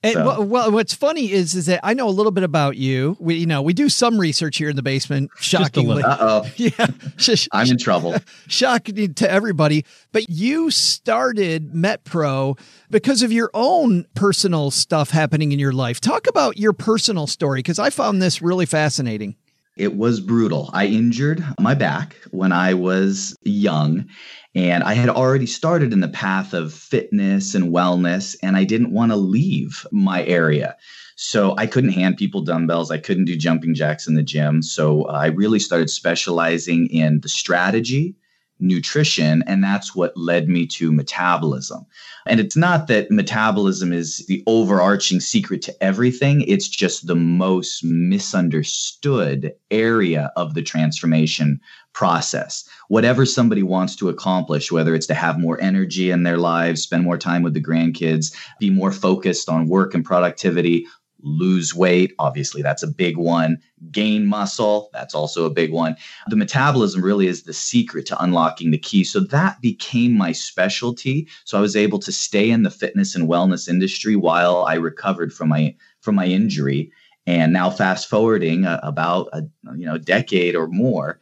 [0.04, 0.42] And so.
[0.42, 3.16] well, what's funny is is that I know a little bit about you.
[3.22, 5.32] We you know we do some research here in the basement.
[5.38, 6.88] Shockingly, uh oh, yeah,
[7.54, 8.16] I'm in trouble.
[8.48, 9.86] Shocking to everybody.
[10.12, 16.02] But you started MetPro because of your own personal stuff happening in your life.
[16.02, 19.38] Talk about your personal story because I found this really fascinating.
[19.76, 20.70] It was brutal.
[20.72, 24.06] I injured my back when I was young
[24.54, 28.94] and I had already started in the path of fitness and wellness, and I didn't
[28.94, 30.76] want to leave my area.
[31.16, 32.92] So I couldn't hand people dumbbells.
[32.92, 34.62] I couldn't do jumping jacks in the gym.
[34.62, 38.16] So I really started specializing in the strategy
[38.60, 39.44] nutrition.
[39.48, 41.86] And that's what led me to metabolism.
[42.26, 47.84] And it's not that metabolism is the overarching secret to everything, it's just the most
[47.84, 51.60] misunderstood area of the transformation
[51.94, 52.68] process.
[52.88, 57.04] Whatever somebody wants to accomplish, whether it's to have more energy in their lives, spend
[57.04, 60.88] more time with the grandkids, be more focused on work and productivity,
[61.24, 62.14] lose weight.
[62.20, 63.58] Obviously, that's a big one.
[63.92, 64.90] Gain muscle.
[64.94, 65.96] That's also a big one.
[66.28, 69.04] The metabolism really is the secret to unlocking the key.
[69.04, 71.28] So that became my specialty.
[71.46, 75.34] So I was able to stay in the fitness and wellness industry while I recovered
[75.34, 76.92] from my from my injury.
[77.26, 79.44] And now fast forwarding uh, about a
[79.76, 81.20] you know decade or more,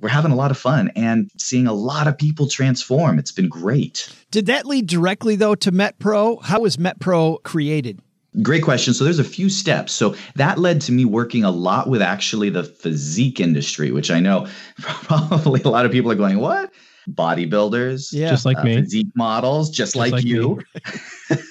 [0.00, 3.18] we're having a lot of fun and seeing a lot of people transform.
[3.18, 4.08] It's been great.
[4.30, 6.42] Did that lead directly though to MetPro?
[6.42, 8.00] How was MetPro created?
[8.40, 8.94] Great question.
[8.94, 9.92] So there's a few steps.
[9.92, 14.20] So that led to me working a lot with actually the physique industry, which I
[14.20, 14.46] know
[14.80, 16.72] probably a lot of people are going, what?
[17.10, 20.60] Bodybuilders, yeah, just like uh, me, physique models, just, just like, like, you.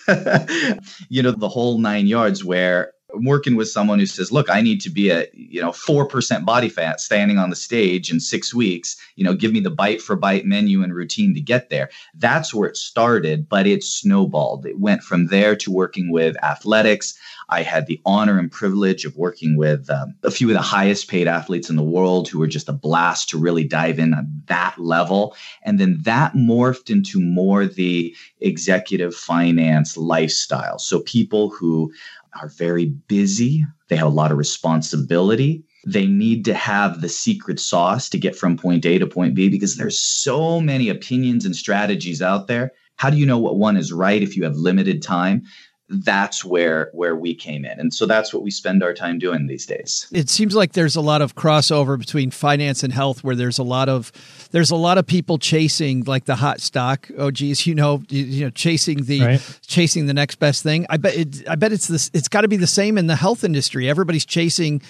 [1.10, 4.62] you know, the whole nine yards where I'm working with someone who says, "Look, I
[4.62, 8.20] need to be a you know four percent body fat standing on the stage in
[8.20, 8.96] six weeks.
[9.16, 12.54] You know, give me the bite for bite menu and routine to get there." That's
[12.54, 14.66] where it started, but it snowballed.
[14.66, 17.18] It went from there to working with athletics.
[17.52, 21.10] I had the honor and privilege of working with um, a few of the highest
[21.10, 24.42] paid athletes in the world who were just a blast to really dive in on
[24.48, 25.36] that level.
[25.64, 30.80] And then that morphed into more the executive finance lifestyle.
[30.80, 31.92] So people who
[32.40, 35.64] are very busy, they have a lot of responsibility.
[35.86, 39.50] They need to have the secret sauce to get from point A to point B
[39.50, 42.72] because there's so many opinions and strategies out there.
[42.98, 45.44] How do you know what one is right if you have limited time?
[45.92, 47.80] That's where where we came in.
[47.80, 50.08] And so that's what we spend our time doing these days.
[50.14, 53.64] It seems like there's a lot of crossover between finance and health where there's a
[53.64, 54.12] lot of
[54.52, 57.10] there's a lot of people chasing like the hot stock.
[57.18, 59.60] Oh geez you know you, you know chasing the right.
[59.68, 60.86] chasing the next best thing.
[60.90, 63.16] I bet it, i bet it's this it's got to be the same in the
[63.18, 63.90] health industry.
[63.90, 64.82] Everybody's chasing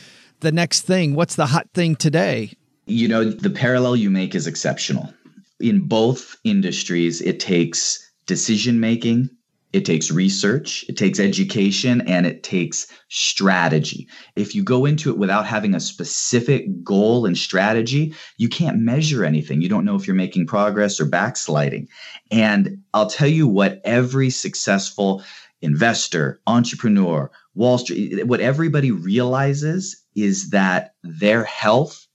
[0.41, 1.15] the next thing.
[1.15, 2.53] What's the hot thing today?
[2.85, 5.11] You know the parallel you make is exceptional.
[5.59, 9.29] In both industries it takes decision making
[9.73, 14.07] it takes research, it takes education, and it takes strategy.
[14.35, 19.23] If you go into it without having a specific goal and strategy, you can't measure
[19.23, 19.61] anything.
[19.61, 21.87] You don't know if you're making progress or backsliding.
[22.31, 25.23] And I'll tell you what every successful
[25.61, 32.07] investor, entrepreneur, Wall Street, what everybody realizes is that their health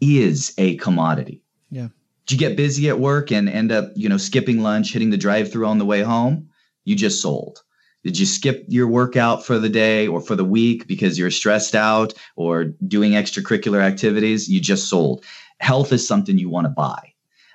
[0.00, 1.42] is a commodity.
[1.70, 1.88] Yeah.
[2.26, 5.16] Do you get busy at work and end up, you know, skipping lunch, hitting the
[5.16, 6.48] drive through on the way home?
[6.84, 7.62] You just sold?
[8.02, 11.74] Did you skip your workout for the day or for the week because you're stressed
[11.74, 14.48] out or doing extracurricular activities?
[14.48, 15.24] You just sold.
[15.58, 17.12] Health is something you want to buy.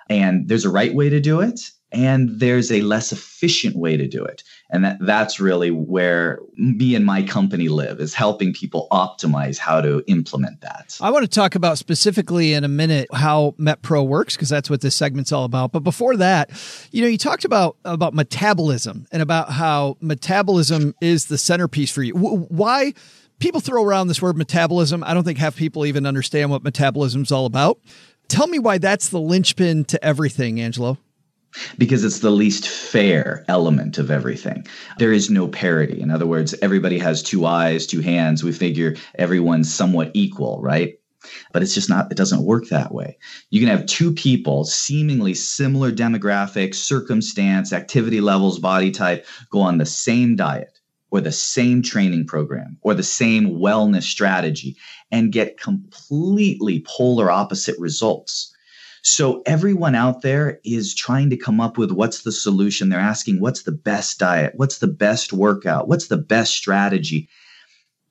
[0.09, 4.07] And there's a right way to do it and there's a less efficient way to
[4.07, 4.43] do it.
[4.69, 9.81] And that that's really where me and my company live is helping people optimize how
[9.81, 10.97] to implement that.
[11.01, 14.81] I want to talk about specifically in a minute how metpro works because that's what
[14.81, 15.71] this segment's all about.
[15.71, 16.51] But before that
[16.91, 22.03] you know you talked about about metabolism and about how metabolism is the centerpiece for
[22.03, 22.13] you.
[22.13, 22.93] Why
[23.39, 25.03] people throw around this word metabolism?
[25.03, 27.79] I don't think half people even understand what metabolism is all about.
[28.27, 30.99] Tell me why that's the linchpin to everything angelo
[31.77, 34.65] because it's the least fair element of everything.
[34.97, 36.01] There is no parity.
[36.01, 38.43] In other words, everybody has two eyes, two hands.
[38.43, 40.95] We figure everyone's somewhat equal, right?
[41.51, 43.17] But it's just not, it doesn't work that way.
[43.49, 49.77] You can have two people, seemingly similar demographics, circumstance, activity levels, body type, go on
[49.77, 50.79] the same diet
[51.11, 54.77] or the same training program or the same wellness strategy
[55.11, 58.53] and get completely polar opposite results
[59.01, 62.89] so everyone out there is trying to come up with what's the solution.
[62.89, 64.53] They're asking what's the best diet?
[64.55, 65.87] What's the best workout?
[65.87, 67.29] What's the best strategy?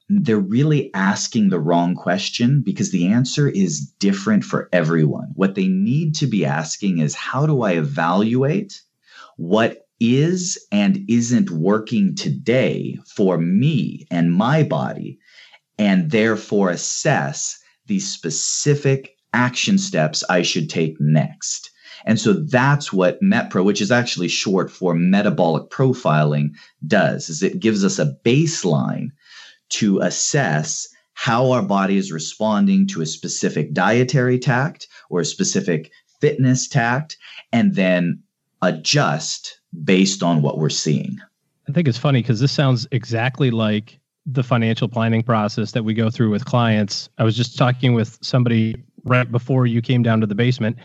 [0.08, 5.32] They're really asking the wrong question because the answer is different for everyone.
[5.34, 8.80] What they need to be asking is how do I evaluate
[9.36, 15.18] what is and isn't working today for me and my body,
[15.76, 21.70] and therefore assess the specific action steps I should take next.
[22.04, 26.50] And so that's what MetPro, which is actually short for metabolic profiling,
[26.86, 29.08] does is it gives us a baseline
[29.70, 35.90] to assess how our body is responding to a specific dietary tact or a specific
[36.20, 37.16] fitness tact
[37.52, 38.22] and then
[38.62, 41.18] adjust based on what we're seeing.
[41.68, 45.94] I think it's funny because this sounds exactly like the financial planning process that we
[45.94, 47.08] go through with clients.
[47.18, 50.76] I was just talking with somebody right before you came down to the basement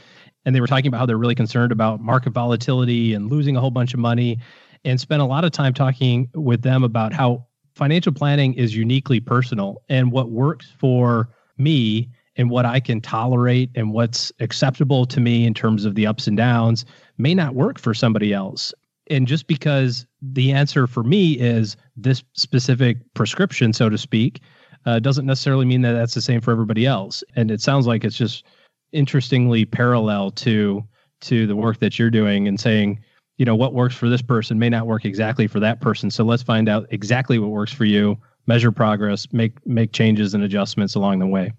[0.46, 3.62] and they were talking about how they're really concerned about market volatility and losing a
[3.62, 4.40] whole bunch of money
[4.86, 7.46] and spent a lot of time talking with them about how
[7.76, 13.70] financial planning is uniquely personal and what works for me and what I can tolerate
[13.76, 16.86] and what's acceptable to me in terms of the ups and downs
[17.18, 18.74] may not work for somebody else.
[19.10, 24.42] And just because the answer for me is this specific prescription, so to speak,
[24.86, 27.24] uh, doesn't necessarily mean that that's the same for everybody else.
[27.36, 28.46] And it sounds like it's just
[28.92, 30.84] interestingly parallel to
[31.22, 33.00] to the work that you're doing and saying,
[33.38, 36.12] you know, what works for this person may not work exactly for that person.
[36.12, 40.44] So let's find out exactly what works for you, measure progress, make make changes and
[40.44, 41.54] adjustments along the way.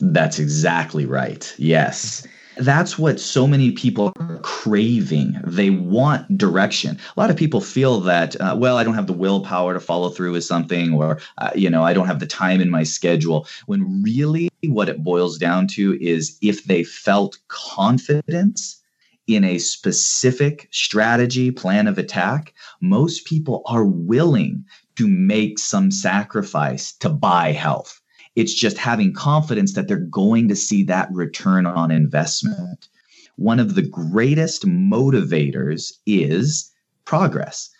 [0.00, 1.52] That's exactly right.
[1.56, 2.26] Yes.
[2.58, 5.38] That's what so many people are craving.
[5.44, 6.98] They want direction.
[7.16, 10.08] A lot of people feel that, uh, well, I don't have the willpower to follow
[10.08, 13.46] through with something, or, uh, you know, I don't have the time in my schedule.
[13.66, 18.82] When really what it boils down to is if they felt confidence
[19.26, 24.64] in a specific strategy, plan of attack, most people are willing
[24.96, 28.00] to make some sacrifice to buy health
[28.36, 32.88] it's just having confidence that they're going to see that return on investment.
[33.36, 36.70] One of the greatest motivators is
[37.04, 37.70] progress.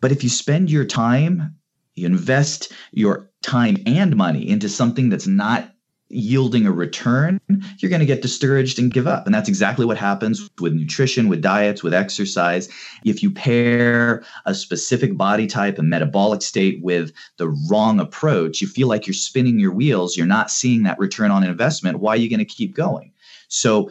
[0.00, 1.54] But if you spend your time,
[1.94, 5.71] you invest your time and money into something that's not
[6.12, 7.40] yielding a return,
[7.78, 9.26] you're going to get discouraged and give up.
[9.26, 12.68] And that's exactly what happens with nutrition, with diets, with exercise.
[13.04, 18.68] If you pair a specific body type, a metabolic state with the wrong approach, you
[18.68, 22.00] feel like you're spinning your wheels, you're not seeing that return on investment.
[22.00, 23.12] Why are you going to keep going?
[23.48, 23.90] So,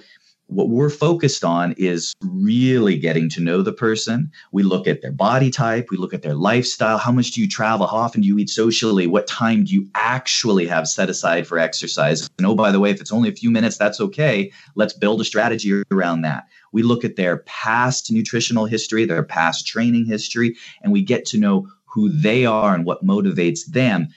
[0.51, 4.29] what we're focused on is really getting to know the person.
[4.51, 6.97] We look at their body type, we look at their lifestyle.
[6.97, 7.87] How much do you travel?
[7.87, 9.07] How often do you eat socially?
[9.07, 12.29] What time do you actually have set aside for exercise?
[12.37, 14.51] And oh, by the way, if it's only a few minutes, that's okay.
[14.75, 16.47] Let's build a strategy around that.
[16.73, 21.37] We look at their past nutritional history, their past training history, and we get to
[21.37, 24.07] know who they are and what motivates them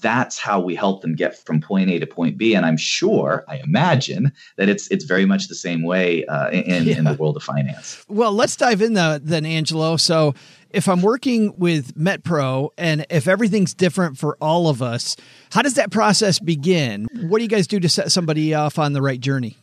[0.00, 2.54] that's how we help them get from point A to point B.
[2.54, 6.84] And I'm sure, I imagine that it's it's very much the same way uh, in,
[6.84, 6.98] yeah.
[6.98, 8.04] in the world of finance.
[8.08, 9.96] Well, let's dive in the, then, Angelo.
[9.96, 10.34] So
[10.70, 15.16] if I'm working with MetPro and if everything's different for all of us,
[15.52, 17.08] how does that process begin?
[17.28, 19.56] What do you guys do to set somebody off on the right journey?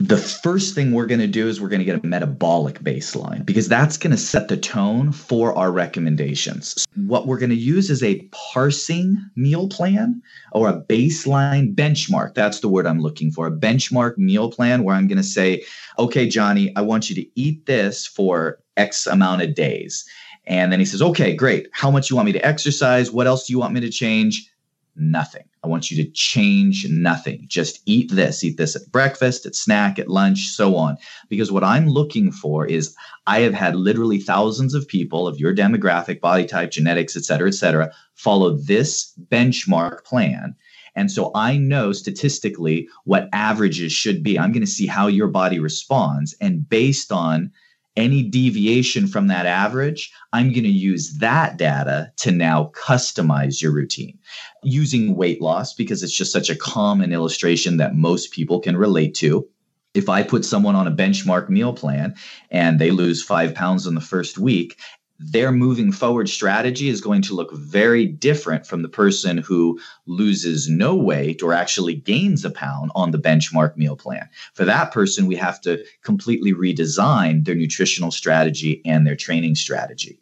[0.00, 3.44] The first thing we're going to do is we're going to get a metabolic baseline
[3.44, 6.86] because that's going to set the tone for our recommendations.
[6.96, 10.22] What we're going to use is a parsing meal plan
[10.52, 12.34] or a baseline benchmark.
[12.34, 15.64] That's the word I'm looking for a benchmark meal plan where I'm going to say,
[15.98, 20.06] okay, Johnny, I want you to eat this for X amount of days.
[20.46, 21.68] And then he says, okay, great.
[21.72, 23.12] How much you want me to exercise?
[23.12, 24.50] What else do you want me to change?
[24.96, 25.44] Nothing.
[25.62, 27.44] I want you to change nothing.
[27.46, 30.96] Just eat this, eat this at breakfast, at snack, at lunch, so on.
[31.28, 32.94] Because what I'm looking for is
[33.26, 37.48] I have had literally thousands of people of your demographic, body type, genetics, et cetera,
[37.48, 40.54] et cetera, follow this benchmark plan.
[40.96, 44.38] And so I know statistically what averages should be.
[44.38, 46.34] I'm going to see how your body responds.
[46.40, 47.52] And based on
[48.00, 53.72] any deviation from that average, I'm going to use that data to now customize your
[53.72, 54.18] routine
[54.62, 59.14] using weight loss because it's just such a common illustration that most people can relate
[59.16, 59.48] to.
[59.92, 62.14] If I put someone on a benchmark meal plan
[62.50, 64.78] and they lose five pounds in the first week
[65.22, 70.68] their moving forward strategy is going to look very different from the person who loses
[70.68, 74.26] no weight or actually gains a pound on the benchmark meal plan.
[74.54, 80.18] For that person, we have to completely redesign their nutritional strategy and their training strategy.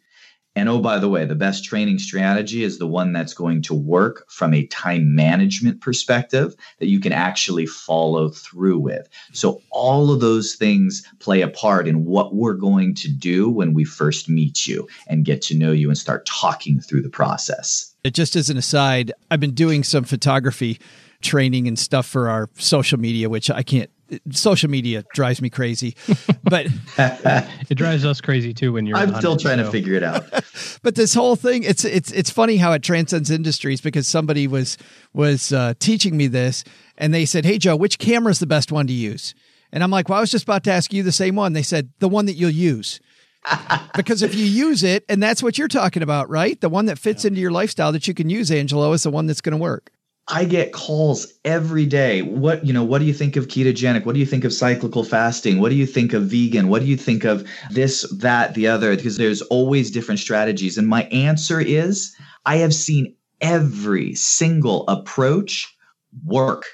[0.55, 3.73] And oh, by the way, the best training strategy is the one that's going to
[3.73, 9.07] work from a time management perspective that you can actually follow through with.
[9.31, 13.73] So, all of those things play a part in what we're going to do when
[13.73, 17.93] we first meet you and get to know you and start talking through the process.
[18.03, 20.79] It just as an aside, I've been doing some photography
[21.21, 23.91] training and stuff for our social media, which I can't
[24.31, 25.95] social media drives me crazy,
[26.43, 28.97] but it drives us crazy too when you're.
[28.97, 29.65] I'm still trying so.
[29.65, 30.25] to figure it out.
[30.83, 34.77] but this whole thing, it's it's it's funny how it transcends industries because somebody was
[35.13, 36.63] was uh, teaching me this,
[36.97, 39.33] and they said, "Hey Joe, which camera is the best one to use?"
[39.71, 41.63] And I'm like, "Well, I was just about to ask you the same one." They
[41.63, 42.99] said, "The one that you'll use."
[43.95, 46.59] because if you use it, and that's what you're talking about, right?
[46.59, 47.29] The one that fits yeah.
[47.29, 49.91] into your lifestyle that you can use, Angelo, is the one that's going to work.
[50.31, 52.21] I get calls every day.
[52.21, 54.05] What, you know, what do you think of ketogenic?
[54.05, 55.59] What do you think of cyclical fasting?
[55.59, 56.67] What do you think of vegan?
[56.67, 58.95] What do you think of this, that, the other?
[58.95, 60.77] Because there's always different strategies.
[60.77, 62.15] And my answer is
[62.45, 65.75] I have seen every single approach
[66.23, 66.65] work.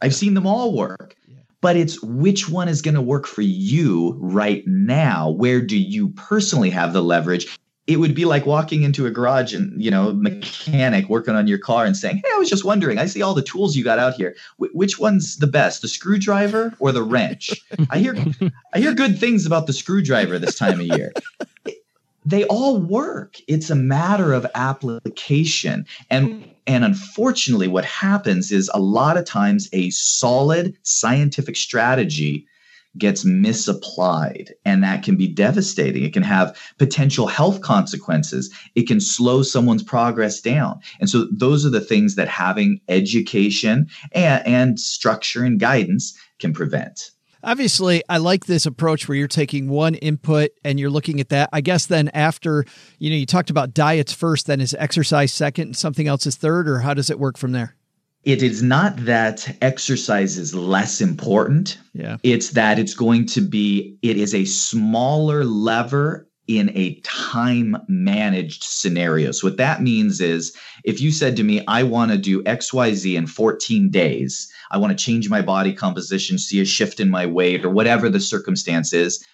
[0.00, 1.16] I've seen them all work.
[1.60, 5.30] But it's which one is going to work for you right now?
[5.30, 7.58] Where do you personally have the leverage?
[7.86, 10.22] It would be like walking into a garage and you know mm-hmm.
[10.22, 13.34] mechanic working on your car and saying hey i was just wondering i see all
[13.34, 14.34] the tools you got out here.
[14.56, 17.50] Wh- which one's the best the screwdriver or the wrench?
[17.90, 18.16] I hear
[18.72, 21.12] i hear good things about the screwdriver this time of year.
[22.26, 23.36] They all work.
[23.48, 25.86] It's a matter of application.
[26.08, 26.50] And mm-hmm.
[26.66, 32.46] and unfortunately what happens is a lot of times a solid scientific strategy
[32.98, 36.04] gets misapplied and that can be devastating.
[36.04, 38.54] It can have potential health consequences.
[38.74, 40.80] It can slow someone's progress down.
[41.00, 46.52] And so those are the things that having education and, and structure and guidance can
[46.52, 47.10] prevent.
[47.42, 51.50] Obviously i like this approach where you're taking one input and you're looking at that.
[51.52, 52.64] I guess then after
[52.98, 56.36] you know you talked about diets first then is exercise second and something else is
[56.36, 57.76] third or how does it work from there
[58.24, 61.78] it is not that exercise is less important.
[61.92, 62.16] Yeah.
[62.22, 68.64] It's that it's going to be, it is a smaller lever in a time managed
[68.64, 69.32] scenario.
[69.32, 70.54] So, what that means is
[70.84, 74.96] if you said to me, I want to do XYZ in 14 days, I want
[74.96, 78.92] to change my body composition, see a shift in my weight, or whatever the circumstance
[78.92, 79.24] is,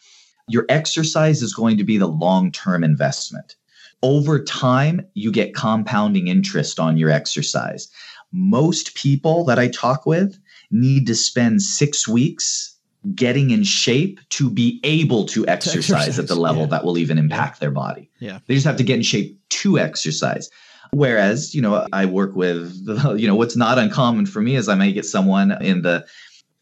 [0.49, 3.57] your exercise is going to be the long term investment.
[4.03, 7.89] Over time, you get compounding interest on your exercise
[8.33, 10.39] most people that I talk with
[10.71, 12.77] need to spend six weeks
[13.15, 16.69] getting in shape to be able to exercise, exercise at the level yeah.
[16.69, 18.11] that will even impact their body.
[18.19, 18.41] Yeah.
[18.47, 20.51] They just have to get in shape to exercise.
[20.93, 22.75] Whereas, you know, I work with,
[23.17, 26.07] you know, what's not uncommon for me is I may get someone in the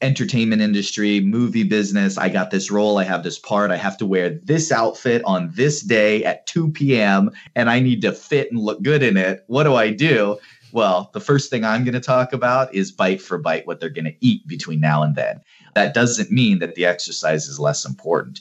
[0.01, 2.19] entertainment industry, movie business.
[2.19, 5.51] I got this role, I have this part, I have to wear this outfit on
[5.55, 9.43] this day at 2 p.m., and I need to fit and look good in it.
[9.49, 10.39] What do I do?
[10.73, 13.89] Well, the first thing I'm going to talk about is bite for bite what they're
[13.89, 15.41] going to eat between now and then.
[15.75, 18.41] That doesn't mean that the exercise is less important.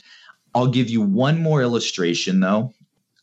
[0.54, 2.74] I'll give you one more illustration though.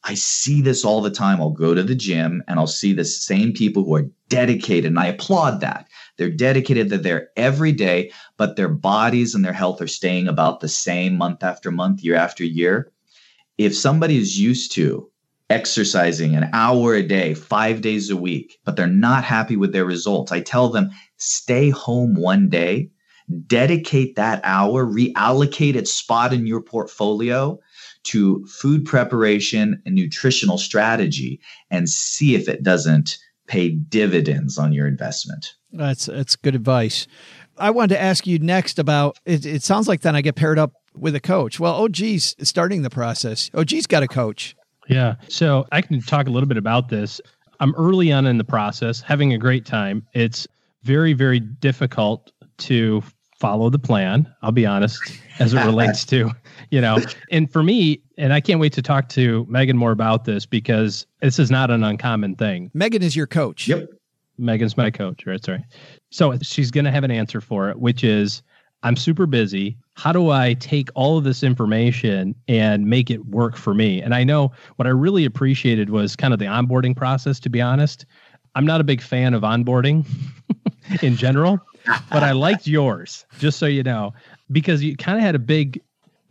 [0.05, 1.41] I see this all the time.
[1.41, 4.99] I'll go to the gym and I'll see the same people who are dedicated, and
[4.99, 5.89] I applaud that.
[6.19, 10.61] They're dedicated, they're there every day, but their bodies and their health are staying about
[10.61, 12.93] the same month after month, year after year.
[13.57, 15.11] If somebody is used to
[15.51, 19.85] exercising an hour a day, five days a week, but they're not happy with their
[19.85, 22.91] results, I tell them stay home one day,
[23.47, 27.59] dedicate that hour, reallocate its spot in your portfolio
[28.05, 31.41] to food preparation and nutritional strategy
[31.71, 35.55] and see if it doesn't pay dividends on your investment.
[35.73, 37.07] That's that's good advice.
[37.59, 40.59] I wanted to ask you next about it, it sounds like then I get paired
[40.59, 41.59] up with a coach.
[41.61, 43.51] Well, oh, OG's starting the process.
[43.55, 44.55] Oh, OG's got a coach.
[44.89, 45.15] Yeah.
[45.29, 47.21] So I can talk a little bit about this.
[47.61, 50.07] I'm early on in the process, having a great time.
[50.13, 50.47] It's
[50.83, 53.03] very, very difficult to
[53.39, 54.33] follow the plan.
[54.43, 55.01] I'll be honest,
[55.39, 56.31] as it relates to,
[56.71, 56.99] you know,
[57.31, 61.07] and for me, and I can't wait to talk to Megan more about this because
[61.21, 62.71] this is not an uncommon thing.
[62.75, 63.69] Megan is your coach.
[63.69, 63.89] Yep.
[64.39, 65.45] Megan's my coach, right?
[65.45, 65.65] Sorry.
[66.11, 68.43] So she's going to have an answer for it, which is
[68.85, 69.79] I'm super busy.
[69.95, 74.03] How do I take all of this information and make it work for me?
[74.03, 77.63] And I know what I really appreciated was kind of the onboarding process, to be
[77.63, 78.05] honest.
[78.55, 80.05] I'm not a big fan of onboarding
[81.03, 81.59] in general,
[82.11, 84.13] but I liked yours, just so you know,
[84.53, 85.81] because you kind of had a big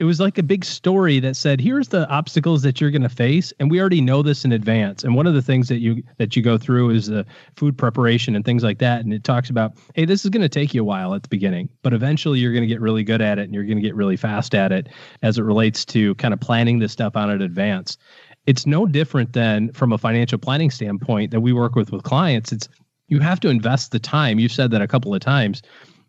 [0.03, 3.07] it was like a big story that said here's the obstacles that you're going to
[3.07, 5.01] face and we already know this in advance.
[5.01, 7.25] And one of the things that you that you go through is the
[7.55, 10.49] food preparation and things like that and it talks about hey this is going to
[10.49, 13.21] take you a while at the beginning but eventually you're going to get really good
[13.21, 14.89] at it and you're going to get really fast at it
[15.21, 17.97] as it relates to kind of planning this stuff out in advance.
[18.45, 22.51] It's no different than from a financial planning standpoint that we work with with clients.
[22.51, 22.67] It's
[23.07, 24.37] you have to invest the time.
[24.37, 25.61] You've said that a couple of times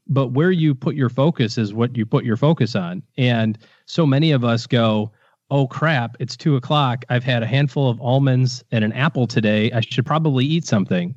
[0.07, 3.03] but where you put your focus is what you put your focus on.
[3.17, 5.13] And so many of us go,
[5.51, 7.05] oh crap, it's two o'clock.
[7.09, 9.71] I've had a handful of almonds and an apple today.
[9.73, 11.15] I should probably eat something.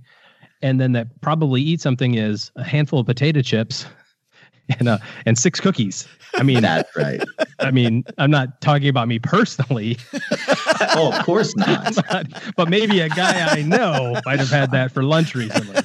[0.61, 3.85] And then that probably eat something is a handful of potato chips
[4.79, 6.07] and uh and six cookies.
[6.35, 7.21] I mean that's right.
[7.59, 9.97] I mean, I'm not talking about me personally.
[10.95, 11.95] oh, of course not.
[12.09, 15.81] but, but, maybe a guy I know might have had that for lunch recently.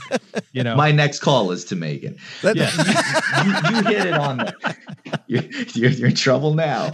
[0.52, 2.16] You know, my next call is to Megan.
[2.42, 2.70] Yeah.
[3.42, 4.36] You, you, you, hit it on.
[4.36, 4.76] The,
[5.26, 5.42] you're,
[5.74, 6.92] you're, you're in trouble now.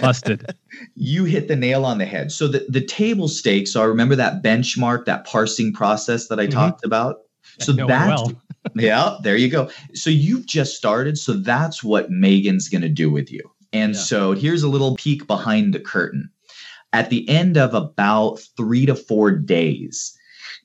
[0.00, 0.54] Busted.
[0.96, 2.32] You hit the nail on the head.
[2.32, 3.88] So the the table stakes are.
[3.88, 6.58] Remember that benchmark, that parsing process that I mm-hmm.
[6.58, 7.20] talked about.
[7.60, 8.32] So that's well.
[8.74, 9.70] yeah, there you go.
[9.92, 11.18] So you've just started.
[11.18, 13.42] So that's what Megan's going to do with you.
[13.72, 14.00] And yeah.
[14.00, 16.30] so here's a little peek behind the curtain.
[16.94, 20.16] At the end of about three to four days,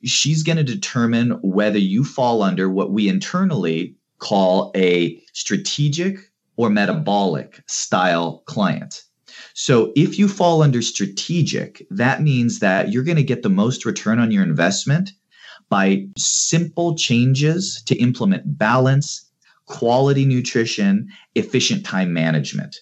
[0.03, 6.19] she's going to determine whether you fall under what we internally call a strategic
[6.55, 9.01] or metabolic style client.
[9.55, 13.84] So if you fall under strategic, that means that you're going to get the most
[13.84, 15.09] return on your investment
[15.67, 19.25] by simple changes to implement balance,
[19.65, 22.75] quality nutrition, efficient time management.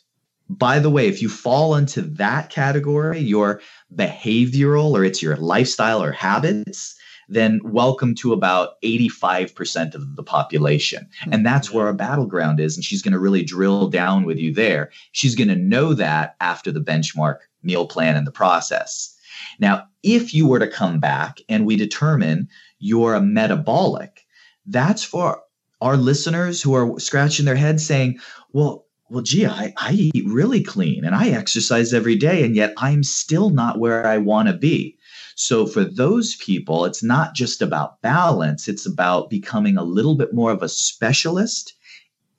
[0.50, 3.62] By the way, if you fall into that category, your
[3.94, 6.96] behavioral or it's your lifestyle or habits,
[7.30, 11.10] then welcome to about 85% of the population.
[11.24, 11.34] Hmm.
[11.34, 12.76] And that's where our battleground is.
[12.76, 14.92] And she's going to really drill down with you there.
[15.12, 19.14] She's going to know that after the benchmark meal plan and the process.
[19.60, 22.48] Now, if you were to come back and we determine
[22.80, 24.26] you're a metabolic,
[24.66, 25.42] that's for
[25.82, 28.20] our listeners who are scratching their heads saying,
[28.52, 32.74] well, well, gee, I, I eat really clean and I exercise every day, and yet
[32.78, 34.98] I'm still not where I want to be.
[35.36, 40.34] So, for those people, it's not just about balance, it's about becoming a little bit
[40.34, 41.74] more of a specialist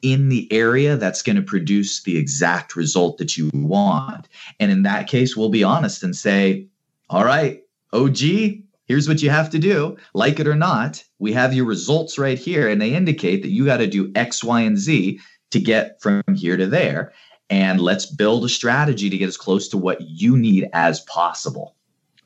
[0.02, 4.28] in the area that's going to produce the exact result that you want.
[4.60, 6.66] And in that case, we'll be honest and say,
[7.10, 7.62] all right,
[7.92, 8.18] OG,
[8.84, 9.96] here's what you have to do.
[10.14, 13.64] Like it or not, we have your results right here, and they indicate that you
[13.64, 15.20] got to do X, Y, and Z
[15.50, 17.12] to get from here to there.
[17.50, 21.74] And let's build a strategy to get as close to what you need as possible.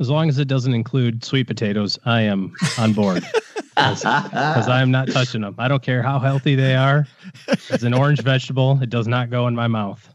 [0.01, 3.25] As long as it doesn't include sweet potatoes, I am on board.
[3.75, 5.55] Because I am not touching them.
[5.57, 7.07] I don't care how healthy they are.
[7.49, 8.79] It's an orange vegetable.
[8.83, 10.13] It does not go in my mouth.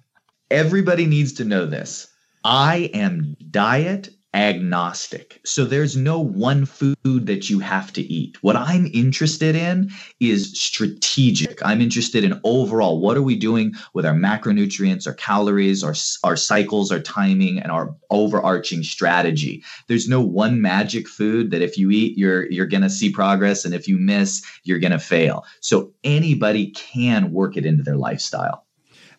[0.52, 2.08] Everybody needs to know this.
[2.44, 5.42] I am diet agnostic.
[5.46, 8.38] So there's no one food that you have to eat.
[8.44, 11.60] What I'm interested in is strategic.
[11.66, 16.38] I'm interested in overall what are we doing with our macronutrients, our calories, our, our
[16.38, 19.64] cycles, our timing, and our overarching strategy.
[19.88, 23.74] There's no one magic food that if you eat, you're you're gonna see progress, and
[23.74, 25.46] if you miss, you're gonna fail.
[25.62, 28.67] So anybody can work it into their lifestyle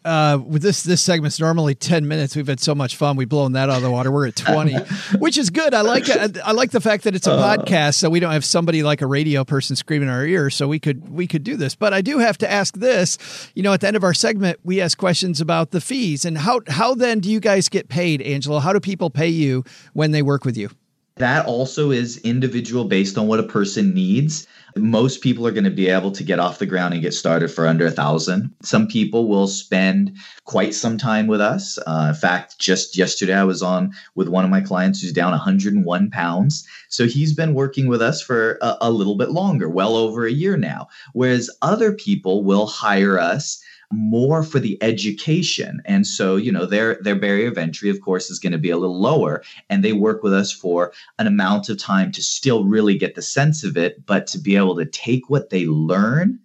[0.09, 2.35] uh, with this this segment's normally 10 minutes.
[2.35, 4.11] We've had so much fun we've blown that out of the water.
[4.11, 4.75] We're at 20
[5.19, 5.75] which is good.
[5.75, 6.39] I like it.
[6.43, 9.03] I like the fact that it's a uh, podcast so we don't have somebody like
[9.03, 11.75] a radio person screaming in our ear so we could we could do this.
[11.75, 13.19] But i do have to ask this
[13.55, 16.25] you know at the end of our segment we ask questions about the fees.
[16.25, 18.61] And how how then do you guys get paid angelo?
[18.61, 20.71] How do people pay you when they work with you?
[21.17, 24.47] That also is individual based on what a person needs
[24.81, 27.49] most people are going to be able to get off the ground and get started
[27.49, 28.55] for under a thousand.
[28.63, 31.79] Some people will spend quite some time with us.
[31.87, 35.33] Uh, in fact, just yesterday I was on with one of my clients who's down
[35.33, 36.67] 101 pounds.
[36.89, 40.33] So he's been working with us for a, a little bit longer, well over a
[40.33, 40.89] year now.
[41.13, 43.63] Whereas other people will hire us
[43.93, 45.81] more for the education.
[45.85, 48.71] And so you know their their barrier of entry of course is going to be
[48.71, 49.43] a little lower.
[49.71, 53.23] And they work with us for an amount of time to still really get the
[53.23, 56.39] sense of it but to be able to take what they learn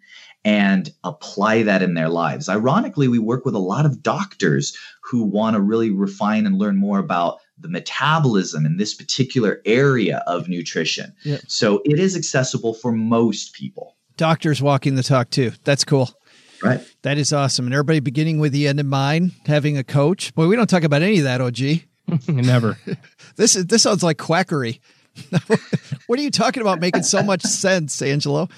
[0.46, 2.48] and apply that in their lives.
[2.48, 6.78] Ironically we work with a lot of doctors who want to really refine and learn
[6.78, 11.14] more about the metabolism in this particular area of nutrition.
[11.24, 11.41] Yep.
[11.48, 13.96] so it is accessible for most people.
[14.16, 15.52] Doctors walking the talk too.
[15.64, 16.10] That's cool
[16.64, 16.82] Right.
[17.01, 17.66] That is awesome.
[17.66, 20.34] And everybody beginning with the end in mind, having a coach.
[20.34, 21.84] Boy, we don't talk about any of that, OG.
[22.28, 22.78] Never.
[23.36, 24.82] this is this sounds like quackery.
[26.07, 28.49] what are you talking about making so much sense, Angelo?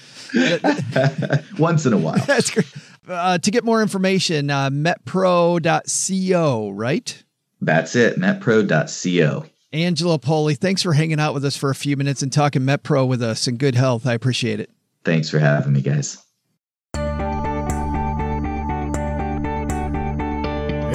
[1.58, 2.18] Once in a while.
[2.26, 2.66] That's great.
[3.06, 7.24] Uh, to get more information, uh, metpro.co, right?
[7.60, 9.46] That's it, metpro.co.
[9.72, 13.06] Angelo Poli, thanks for hanging out with us for a few minutes and talking MetPro
[13.06, 14.06] with us in good health.
[14.06, 14.70] I appreciate it.
[15.04, 16.22] Thanks for having me, guys.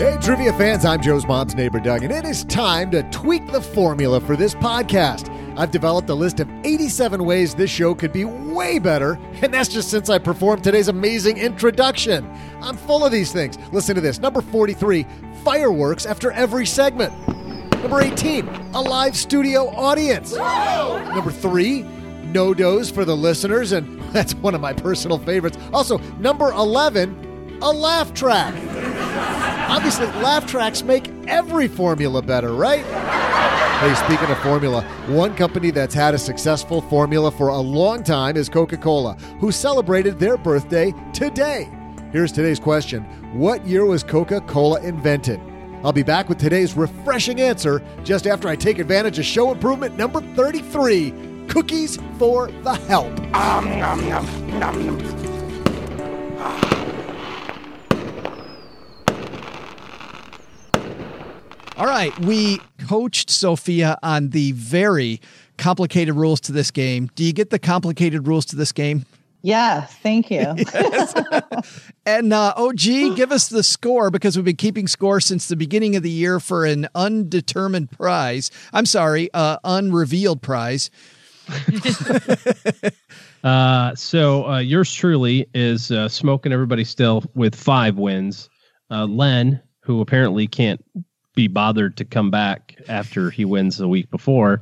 [0.02, 3.62] Hey, trivia fans, I'm Joe's mom's neighbor, Doug, and it is time to tweak the
[3.62, 5.30] formula for this podcast.
[5.56, 9.70] I've developed a list of 87 ways this show could be way better, and that's
[9.70, 12.28] just since I performed today's amazing introduction.
[12.64, 13.60] I'm full of these things.
[13.72, 14.18] Listen to this.
[14.18, 15.06] Number 43
[15.44, 17.14] fireworks after every segment.
[17.84, 20.34] Number 18, a live studio audience.
[20.34, 21.84] Number 3,
[22.24, 25.60] no dos for the listeners, and that's one of my personal favorites.
[25.72, 29.51] Also, number 11, a laugh track.
[29.72, 32.84] Obviously, laugh tracks make every formula better, right?
[33.80, 38.36] Hey, speaking of formula, one company that's had a successful formula for a long time
[38.36, 41.70] is Coca Cola, who celebrated their birthday today.
[42.12, 45.40] Here's today's question What year was Coca Cola invented?
[45.86, 49.96] I'll be back with today's refreshing answer just after I take advantage of show improvement
[49.96, 53.18] number 33 Cookies for the Help.
[53.34, 55.22] Um, nom, nom, nom,
[61.82, 65.20] All right, we coached Sophia on the very
[65.58, 67.10] complicated rules to this game.
[67.16, 69.04] Do you get the complicated rules to this game?
[69.42, 70.46] Yeah, thank you.
[72.06, 75.96] and uh, OG, give us the score because we've been keeping score since the beginning
[75.96, 78.52] of the year for an undetermined prize.
[78.74, 80.92] I'm sorry, uh, unrevealed prize.
[83.44, 88.52] uh, so uh, yours truly is uh, smoking everybody still with five wins.
[88.92, 90.80] Uh, Len, who apparently can't
[91.36, 94.62] be bothered to come back after he wins the week before.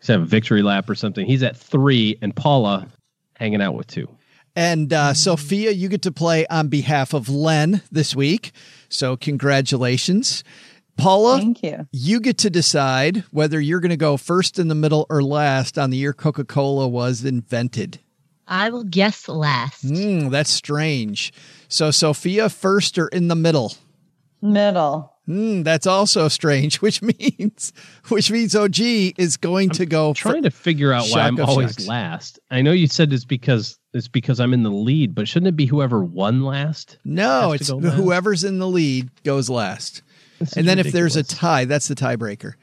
[0.00, 1.26] He's have a victory lap or something.
[1.26, 2.88] He's at three, and Paula
[3.36, 4.08] hanging out with two.
[4.56, 8.52] And uh, Sophia, you get to play on behalf of Len this week.
[8.88, 10.42] So congratulations.
[10.96, 11.86] Paula, thank you.
[11.92, 15.78] You get to decide whether you're going to go first in the middle or last
[15.78, 18.00] on the year Coca Cola was invented.
[18.48, 19.84] I will guess last.
[19.84, 21.32] Mm, that's strange.
[21.68, 23.74] So, Sophia, first or in the middle?
[24.42, 25.14] Middle.
[25.28, 27.72] Mm, that's also strange, which means
[28.08, 30.14] which means OG is going I'm to go.
[30.14, 31.86] Trying to figure out why I'm always shocks.
[31.86, 32.38] last.
[32.50, 35.56] I know you said it's because it's because I'm in the lead, but shouldn't it
[35.56, 36.98] be whoever won last?
[37.04, 40.02] No, it's whoever's in the lead goes last,
[40.38, 40.86] this and then ridiculous.
[40.86, 42.54] if there's a tie, that's the tiebreaker.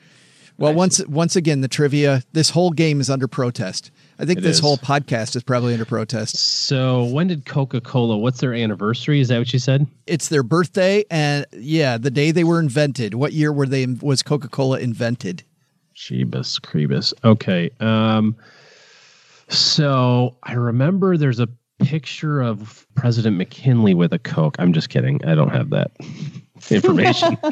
[0.58, 2.24] Well, once once again, the trivia.
[2.32, 3.92] This whole game is under protest.
[4.18, 4.62] I think it this is.
[4.62, 6.38] whole podcast is probably under protest.
[6.38, 8.18] So, when did Coca Cola?
[8.18, 9.20] What's their anniversary?
[9.20, 9.88] Is that what you said?
[10.08, 13.14] It's their birthday, and yeah, the day they were invented.
[13.16, 13.86] What year were they?
[13.86, 15.44] Was Coca Cola invented?
[15.96, 17.14] Jeebus Creebus.
[17.24, 17.70] Okay.
[17.80, 18.36] Um.
[19.50, 21.48] So I remember there's a
[21.80, 24.56] picture of President McKinley with a Coke.
[24.60, 25.24] I'm just kidding.
[25.26, 25.92] I don't have that
[26.72, 27.38] information.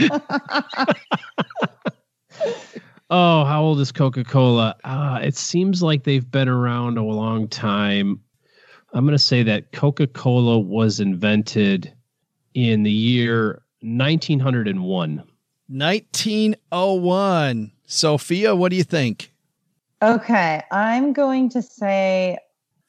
[3.16, 4.76] Oh, how old is Coca Cola?
[4.84, 8.20] Uh, it seems like they've been around a long time.
[8.92, 11.94] I'm going to say that Coca Cola was invented
[12.56, 15.22] in the year 1901.
[15.68, 17.72] 1901.
[17.86, 19.32] Sophia, what do you think?
[20.02, 22.40] Okay, I'm going to say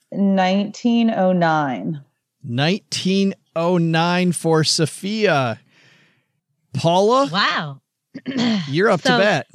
[0.09, 2.01] 1909.
[2.43, 5.61] 1909 for Sophia.
[6.73, 7.29] Paula?
[7.31, 7.83] Wow.
[8.69, 9.47] You're up So- to bat.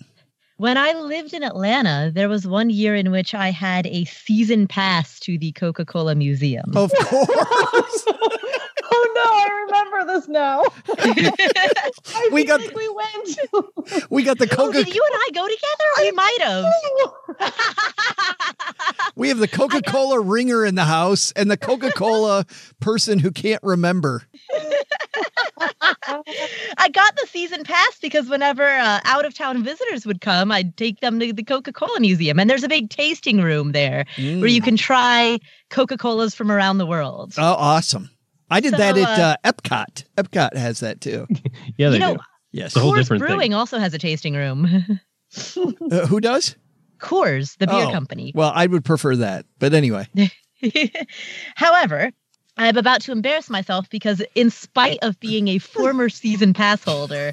[0.60, 4.68] When I lived in Atlanta, there was one year in which I had a season
[4.68, 6.66] pass to the Coca Cola Museum.
[6.76, 8.04] Of course.
[8.12, 10.64] oh no, I remember this now.
[10.98, 13.40] I We got- like we went.
[14.10, 15.86] We got the Oh, Coca did you and I go together?
[16.00, 16.66] We might have.
[19.16, 22.46] We have the Coca-Cola ringer in the house and the Coca-Cola
[22.80, 24.24] person who can't remember.
[25.62, 30.76] I got the season pass because whenever uh, out of town visitors would come, I'd
[30.78, 32.40] take them to the Coca Cola Museum.
[32.40, 35.40] And there's a big tasting room there where you can try
[35.70, 37.34] Coca Colas from around the world.
[37.38, 38.10] Oh, awesome.
[38.50, 40.04] I did So, that at uh, uh, Epcot.
[40.18, 41.28] Epcot has that too.
[41.78, 42.22] Yeah, they you know, do.
[42.52, 42.68] Yes.
[42.68, 43.54] It's a whole Coors different Brewing thing.
[43.54, 45.00] also has a tasting room.
[45.56, 46.56] Uh, who does?
[47.00, 48.32] Coors, the beer Oh, company.
[48.34, 49.46] Well, I would prefer that.
[49.60, 50.08] But anyway.
[51.56, 52.12] However,
[52.60, 57.32] I'm about to embarrass myself because, in spite of being a former season pass holder,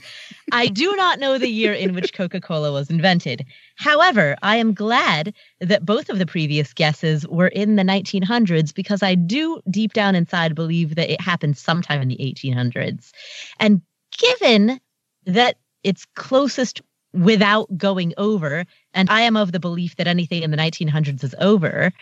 [0.53, 3.45] I do not know the year in which Coca Cola was invented.
[3.74, 9.03] However, I am glad that both of the previous guesses were in the 1900s because
[9.03, 13.11] I do deep down inside believe that it happened sometime in the 1800s.
[13.59, 13.83] And
[14.16, 14.81] given
[15.24, 18.64] that it's closest without going over,
[18.95, 21.93] and I am of the belief that anything in the 1900s is over,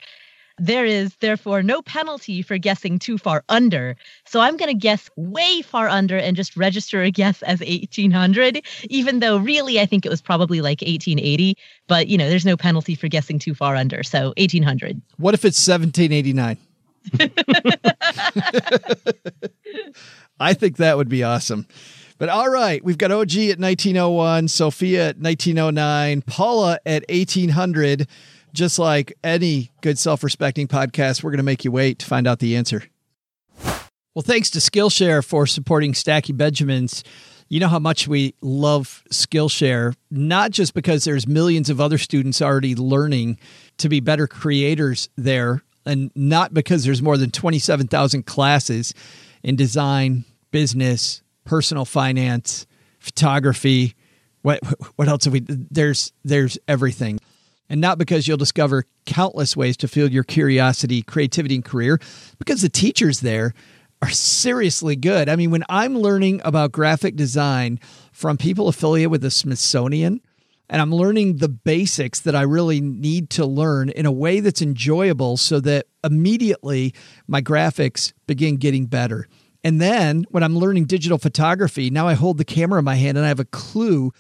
[0.59, 3.97] there is therefore no penalty for guessing too far under.
[4.25, 8.63] So I'm going to guess way far under and just register a guess as 1800,
[8.85, 11.57] even though really I think it was probably like 1880.
[11.89, 14.03] But, you know, there's no penalty for guessing too far under.
[14.03, 15.01] So 1800.
[15.17, 16.57] What if it's 1789?
[20.41, 21.67] I think that would be awesome.
[22.17, 28.07] But all right, we've got OG at 1901, Sophia at 1909, Paula at 1800.
[28.55, 32.27] Just like any good self respecting podcast, we're going to make you wait to find
[32.29, 32.85] out the answer.
[34.15, 37.03] Well, thanks to Skillshare for supporting Stacking Benjamins.
[37.49, 42.41] You know how much we love Skillshare, not just because there's millions of other students
[42.41, 43.39] already learning
[43.79, 48.95] to be better creators there, and not because there's more than 27,000 classes
[49.43, 52.67] in design, business, personal finance,
[53.01, 53.97] photography.
[54.43, 54.61] What
[54.95, 55.41] what else have we?
[55.41, 57.19] There's there's everything
[57.75, 61.99] and not because you'll discover countless ways to fuel your curiosity, creativity, and career,
[62.39, 63.53] because the teachers there
[64.01, 65.29] are seriously good.
[65.29, 67.81] I mean, when I'm learning about graphic design
[68.13, 70.21] from people affiliated with the Smithsonian,
[70.71, 74.63] and I'm learning the basics that I really need to learn in a way that's
[74.63, 76.95] enjoyable so that immediately
[77.27, 79.27] my graphics begin getting better.
[79.65, 83.19] And then when I'm learning digital photography, now I hold the camera in my hand
[83.19, 84.13] and I have a clue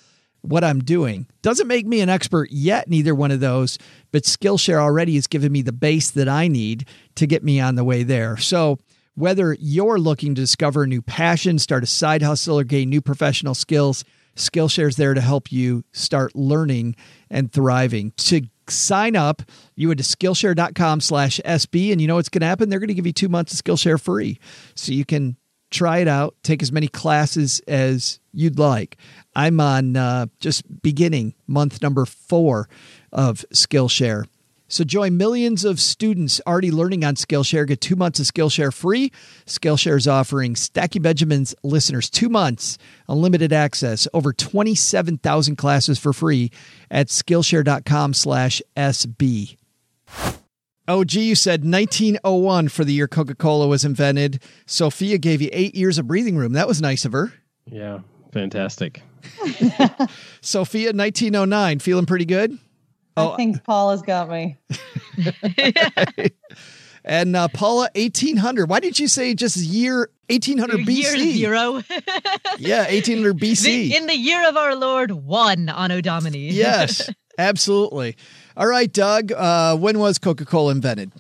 [0.45, 1.27] what I'm doing.
[1.43, 3.79] Doesn't make me an expert yet in either one of those,
[4.13, 7.75] but Skillshare already has given me the base that I need to get me on
[7.75, 8.37] the way there.
[8.37, 8.79] So,
[9.17, 13.01] whether you're looking to discover a new passion, start a side hustle, or gain new
[13.01, 16.97] professional skills, Skillshare is there to help you start learning
[17.31, 18.13] and thriving.
[18.17, 19.43] To sign up,
[19.77, 22.69] you would to Skillshare.com slash SB, and you know what's going to happen?
[22.69, 24.41] They're going to give you two months of Skillshare free.
[24.75, 25.37] So you can
[25.75, 28.97] try it out, take as many classes as you'd like.
[29.35, 32.69] I'm on uh, just beginning month number four
[33.13, 34.27] of Skillshare.
[34.69, 37.67] So join millions of students already learning on Skillshare.
[37.67, 39.13] Get two months of Skillshare free.
[39.47, 46.51] Skillshare is offering Stacking Benjamin's listeners two months unlimited access, over 27,000 classes for free
[46.91, 49.57] at Skillshare.com slash SB.
[50.87, 54.43] Oh, gee, you said 1901 for the year Coca Cola was invented.
[54.67, 56.53] Sophia gave you eight years of breathing room.
[56.53, 57.33] That was nice of her.
[57.67, 58.01] Yeah,
[58.33, 59.03] fantastic.
[60.43, 62.59] Sophia, 1909, feeling pretty good?
[63.17, 63.33] Oh.
[63.33, 64.59] I think Paul has got me.
[67.07, 68.67] And uh, Paula, 1800.
[68.71, 70.97] Why did you say just year 1800 BC?
[70.97, 71.83] Year zero.
[72.59, 73.63] Yeah, 1800 BC.
[73.65, 76.51] The- in the year of our Lord, one Anno Domini.
[76.51, 78.17] yes, absolutely.
[78.57, 81.11] All right, Doug, uh, when was Coca Cola invented?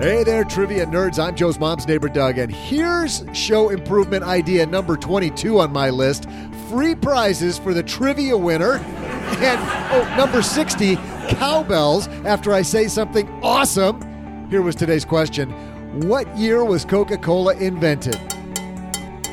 [0.00, 1.18] Hey there, trivia nerds.
[1.18, 6.28] I'm Joe's mom's neighbor, Doug, and here's show improvement idea number 22 on my list
[6.68, 8.74] free prizes for the trivia winner.
[8.74, 9.60] And
[9.92, 10.94] oh, number 60,
[11.28, 14.48] cowbells after I say something awesome.
[14.48, 15.50] Here was today's question
[16.08, 18.20] What year was Coca Cola invented?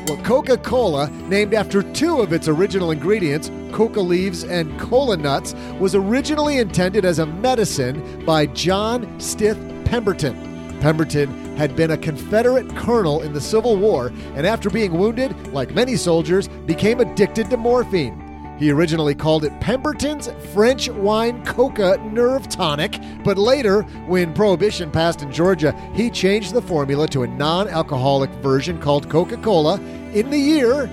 [0.06, 5.54] Well, Coca Cola, named after two of its original ingredients, coca leaves and cola nuts,
[5.78, 10.78] was originally intended as a medicine by John Stith Pemberton.
[10.80, 15.74] Pemberton had been a Confederate colonel in the Civil War and, after being wounded, like
[15.74, 18.29] many soldiers, became addicted to morphine.
[18.60, 25.22] He originally called it Pemberton's French Wine Coca Nerve Tonic, but later, when Prohibition passed
[25.22, 29.80] in Georgia, he changed the formula to a non alcoholic version called Coca Cola
[30.12, 30.88] in the year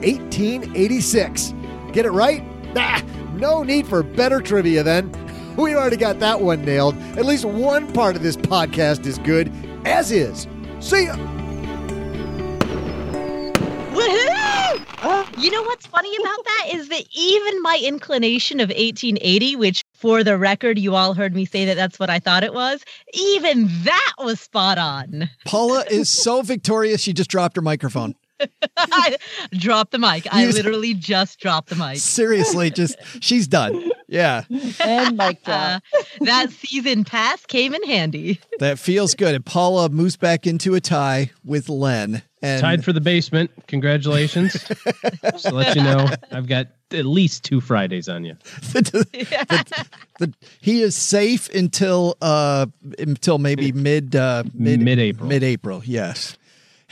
[0.00, 1.52] 1886.
[1.92, 2.42] Get it right?
[3.34, 5.12] No need for better trivia then.
[5.56, 6.96] We already got that one nailed.
[7.16, 9.52] At least one part of this podcast is good,
[9.84, 10.48] as is.
[10.80, 11.14] See ya.
[13.94, 14.43] Woohoo!
[15.38, 20.24] You know what's funny about that is that even my inclination of 1880, which for
[20.24, 23.68] the record, you all heard me say that that's what I thought it was, even
[23.84, 25.28] that was spot on.
[25.44, 28.14] Paula is so victorious, she just dropped her microphone.
[28.76, 29.16] I
[29.52, 30.26] dropped the mic.
[30.32, 31.98] I literally just dropped the mic.
[31.98, 33.90] Seriously, just she's done.
[34.08, 34.44] Yeah.
[34.80, 35.82] And mic drop.
[35.94, 38.40] Uh, that season pass came in handy.
[38.58, 39.34] That feels good.
[39.34, 42.22] And Paula moves back into a tie with Len.
[42.44, 43.50] And Tied for the basement.
[43.68, 44.52] Congratulations.
[45.32, 48.36] Just to let you know, I've got at least two Fridays on you.
[48.72, 49.82] the,
[50.18, 52.66] the, he is safe until uh
[52.98, 55.28] until maybe mid uh mid Mid-April.
[55.28, 56.36] Mid-April, yes.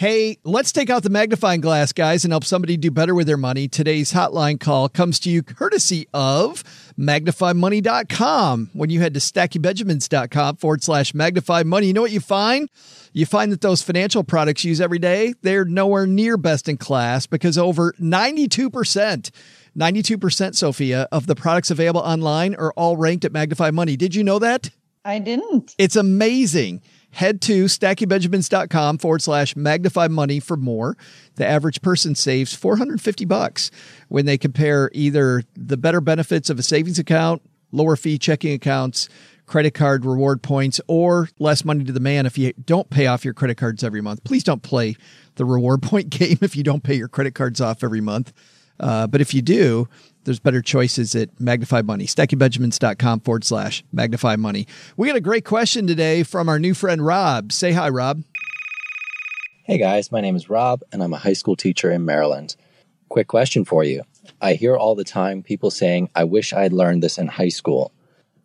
[0.03, 3.36] Hey, let's take out the magnifying glass, guys, and help somebody do better with their
[3.36, 3.68] money.
[3.68, 6.64] Today's hotline call comes to you courtesy of
[6.98, 8.70] magnifymoney.com.
[8.72, 12.68] When you head to stackingbenjamins.com forward slash magnify money, you know what you find?
[13.12, 16.78] You find that those financial products you use every day, they're nowhere near best in
[16.78, 19.30] class because over 92%,
[19.78, 23.96] 92%, Sophia, of the products available online are all ranked at Magnify Money.
[23.96, 24.68] Did you know that?
[25.05, 25.76] I didn't.
[25.78, 26.82] It's amazing.
[27.13, 30.97] Head to stackingbenjamins.com forward slash magnify money for more.
[31.37, 33.71] The average person saves 450 bucks
[34.09, 39.11] when they compare either the better benefits of a savings account, lower fee checking accounts,
[39.47, 43.27] credit card reward points, or less money to the man if you don't pay off
[43.27, 44.25] your credit cards every month.
[44.25, 44.97] Please don't play
[45.35, 48.33] the reward point game if you don't pay your credit cards off every month.
[48.83, 49.89] Uh, but if you do,
[50.24, 52.07] there's better choices at Magnify Money.
[52.07, 54.66] StackingBenjamins.com forward slash Magnify Money.
[54.97, 57.53] We got a great question today from our new friend Rob.
[57.53, 58.22] Say hi, Rob.
[59.64, 62.57] Hey guys, my name is Rob, and I'm a high school teacher in Maryland.
[63.09, 64.03] Quick question for you.
[64.41, 67.49] I hear all the time people saying, I wish I had learned this in high
[67.49, 67.93] school.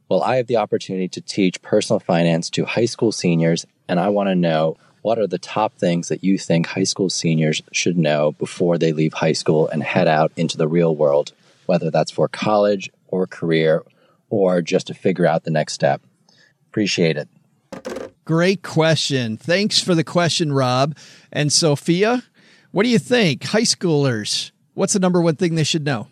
[0.09, 4.09] Well, I have the opportunity to teach personal finance to high school seniors, and I
[4.09, 4.77] want to know
[5.07, 8.91] what are the top things that you think high school seniors should know before they
[8.91, 11.31] leave high school and head out into the real world,
[11.65, 13.85] whether that's for college or career
[14.29, 16.01] or just to figure out the next step.
[16.67, 17.29] Appreciate it.
[18.25, 19.37] Great question.
[19.37, 20.97] Thanks for the question, Rob.
[21.31, 22.23] And Sophia,
[22.71, 23.45] what do you think?
[23.45, 26.09] High schoolers, what's the number one thing they should know?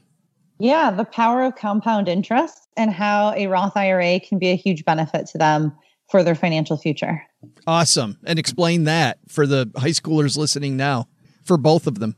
[0.58, 4.86] Yeah, the power of compound interest and how a Roth IRA can be a huge
[4.86, 5.76] benefit to them
[6.16, 7.22] for their financial future.
[7.68, 8.18] Awesome.
[8.26, 11.10] And explain that for the high schoolers listening now,
[11.44, 12.16] for both of them.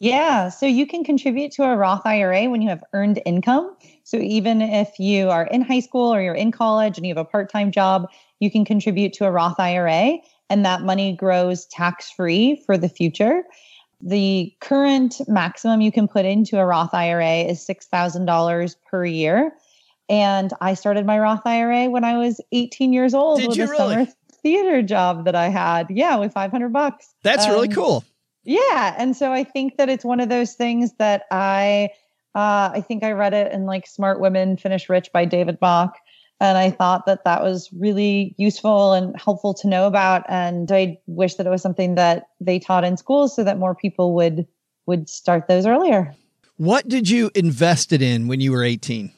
[0.00, 3.76] Yeah, so you can contribute to a Roth IRA when you have earned income.
[4.02, 7.24] So even if you are in high school or you're in college and you have
[7.24, 8.08] a part time job,
[8.40, 10.18] you can contribute to a Roth IRA
[10.50, 13.44] and that money grows tax free for the future.
[14.00, 19.52] The current maximum you can put into a Roth IRA is $6,000 per year.
[20.08, 23.64] And I started my Roth IRA when I was 18 years old Did with you
[23.64, 23.76] a really?
[23.94, 24.06] summer
[24.42, 25.88] theater job that I had.
[25.90, 27.14] Yeah, with 500 bucks.
[27.22, 28.04] That's really Um, cool.
[28.44, 31.90] yeah, and so I think that it's one of those things that I
[32.34, 35.94] uh, I think I read it in like Smart Women Finish Rich by David Bach,
[36.40, 40.24] and I thought that that was really useful and helpful to know about.
[40.28, 43.74] And I wish that it was something that they taught in schools so that more
[43.74, 44.46] people would
[44.86, 46.14] would start those earlier.
[46.58, 49.12] What did you invest it in when you were 18?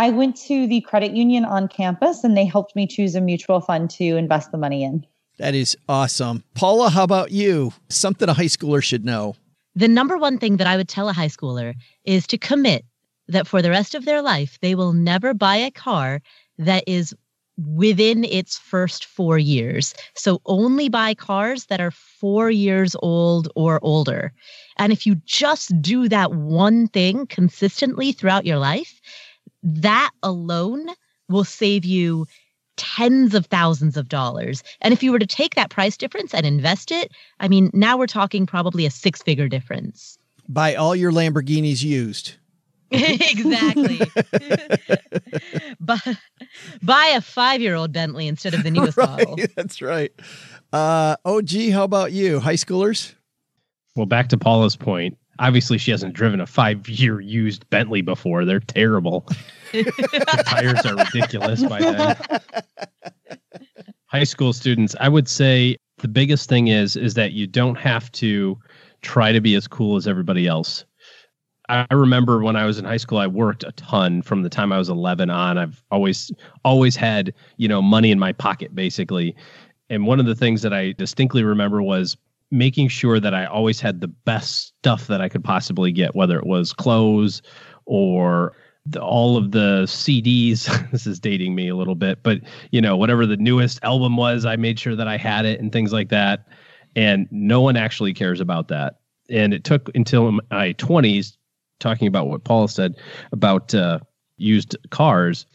[0.00, 3.60] I went to the credit union on campus, and they helped me choose a mutual
[3.60, 5.04] fund to invest the money in.
[5.38, 6.42] That is awesome.
[6.54, 7.74] Paula, how about you?
[7.90, 9.34] Something a high schooler should know.
[9.74, 11.74] The number one thing that I would tell a high schooler
[12.04, 12.86] is to commit
[13.28, 16.22] that for the rest of their life, they will never buy a car
[16.56, 17.14] that is
[17.58, 19.92] within its first four years.
[20.14, 24.32] So only buy cars that are four years old or older.
[24.78, 28.98] And if you just do that one thing consistently throughout your life,
[29.62, 30.88] that alone
[31.28, 32.26] will save you
[32.76, 34.62] tens of thousands of dollars.
[34.80, 37.98] And if you were to take that price difference and invest it, I mean, now
[37.98, 40.18] we're talking probably a six figure difference.
[40.48, 42.34] Buy all your Lamborghinis used.
[42.90, 44.00] exactly.
[45.80, 46.00] buy,
[46.82, 49.38] buy a five year old Bentley instead of the newest model.
[49.54, 50.12] That's right.
[50.72, 52.40] Uh, OG, how about you?
[52.40, 53.14] High schoolers?
[53.94, 55.18] Well, back to Paula's point.
[55.40, 58.44] Obviously, she hasn't driven a five-year used Bentley before.
[58.44, 59.26] They're terrible.
[59.72, 62.16] the tires are ridiculous by then.
[64.06, 68.10] High school students, I would say the biggest thing is is that you don't have
[68.12, 68.58] to
[69.02, 70.84] try to be as cool as everybody else.
[71.68, 74.72] I remember when I was in high school, I worked a ton from the time
[74.72, 75.56] I was 11 on.
[75.56, 76.32] I've always,
[76.64, 79.36] always had, you know, money in my pocket basically.
[79.88, 82.16] And one of the things that I distinctly remember was
[82.50, 86.38] making sure that I always had the best stuff that I could possibly get, whether
[86.38, 87.42] it was clothes
[87.86, 88.52] or
[88.86, 90.90] the, all of the CDs.
[90.90, 92.40] this is dating me a little bit, but
[92.70, 95.72] you know, whatever the newest album was, I made sure that I had it and
[95.72, 96.48] things like that.
[96.96, 99.00] And no one actually cares about that.
[99.28, 101.36] And it took until my 20s
[101.78, 102.96] talking about what Paul said
[103.32, 104.00] about uh,
[104.36, 105.46] used cars,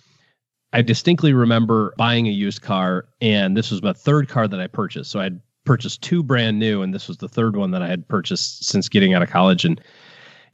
[0.72, 4.68] I distinctly remember buying a used car, and this was my third car that I
[4.68, 5.12] purchased.
[5.12, 5.30] So I
[5.66, 8.88] purchased two brand new, and this was the third one that I had purchased since
[8.90, 9.66] getting out of college.
[9.66, 9.82] And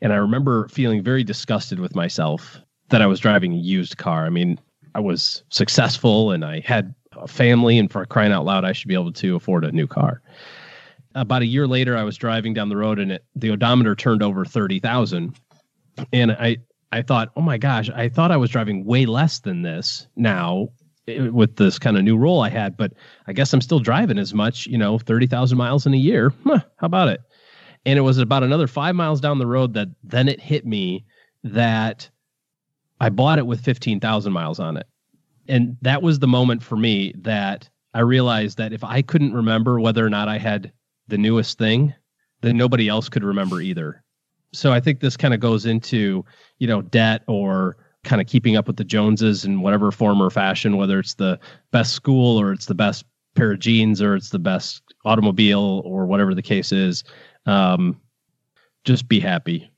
[0.01, 2.59] and I remember feeling very disgusted with myself
[2.89, 4.25] that I was driving a used car.
[4.25, 4.59] I mean,
[4.95, 8.87] I was successful and I had a family, and for crying out loud, I should
[8.87, 10.21] be able to afford a new car.
[11.13, 14.23] About a year later, I was driving down the road, and it, the odometer turned
[14.23, 15.35] over thirty thousand
[16.13, 16.57] and I
[16.91, 20.69] I thought, oh my gosh, I thought I was driving way less than this now
[21.19, 22.93] Uh, with this kind of new role I had, but
[23.27, 26.33] I guess I'm still driving as much, you know, 30,000 miles in a year.
[26.43, 27.21] Huh, how about it?
[27.85, 31.05] And it was about another five miles down the road that then it hit me
[31.43, 32.09] that
[32.99, 34.87] I bought it with 15,000 miles on it.
[35.47, 39.79] And that was the moment for me that I realized that if I couldn't remember
[39.79, 40.71] whether or not I had
[41.07, 41.93] the newest thing,
[42.41, 44.03] then nobody else could remember either
[44.53, 46.25] so I think this kind of goes into,
[46.59, 50.29] you know, debt or kind of keeping up with the Joneses in whatever form or
[50.29, 51.39] fashion, whether it's the
[51.71, 56.05] best school or it's the best pair of jeans or it's the best automobile or
[56.05, 57.03] whatever the case is.
[57.45, 57.99] Um,
[58.83, 59.71] just be happy.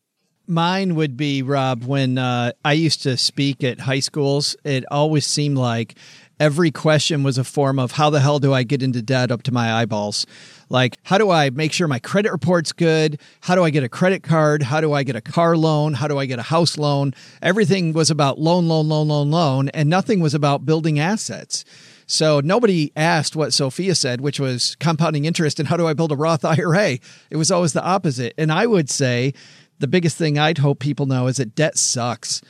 [0.45, 1.85] Mine would be Rob.
[1.85, 5.95] When uh, I used to speak at high schools, it always seemed like
[6.39, 9.43] every question was a form of how the hell do I get into debt up
[9.43, 10.25] to my eyeballs?
[10.73, 13.21] Like, how do I make sure my credit report's good?
[13.41, 14.63] How do I get a credit card?
[14.63, 15.93] How do I get a car loan?
[15.93, 17.13] How do I get a house loan?
[17.43, 21.63] Everything was about loan, loan, loan, loan, loan, and nothing was about building assets.
[22.07, 26.11] So nobody asked what Sophia said, which was compounding interest and how do I build
[26.11, 26.97] a Roth IRA?
[27.29, 28.33] It was always the opposite.
[28.39, 29.35] And I would say
[29.77, 32.41] the biggest thing I'd hope people know is that debt sucks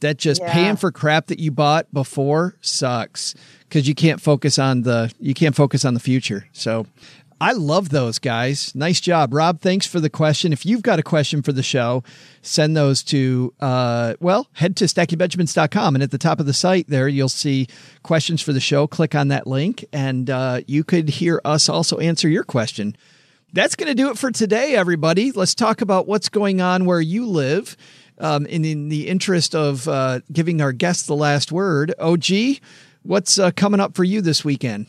[0.00, 0.52] that just yeah.
[0.52, 3.34] paying for crap that you bought before sucks
[3.68, 6.46] because you can't focus on the you can't focus on the future.
[6.52, 6.86] So
[7.42, 8.74] I love those guys.
[8.74, 9.62] Nice job, Rob.
[9.62, 10.52] Thanks for the question.
[10.52, 12.04] If you've got a question for the show,
[12.42, 15.94] send those to, uh, well, head to stackingbenjamins.com.
[15.94, 17.66] And at the top of the site there, you'll see
[18.02, 18.86] questions for the show.
[18.86, 22.94] Click on that link, and uh, you could hear us also answer your question.
[23.54, 25.32] That's going to do it for today, everybody.
[25.32, 27.74] Let's talk about what's going on where you live
[28.18, 32.26] um, in, in the interest of uh, giving our guests the last word, OG,
[33.02, 34.86] what's uh, coming up for you this weekend?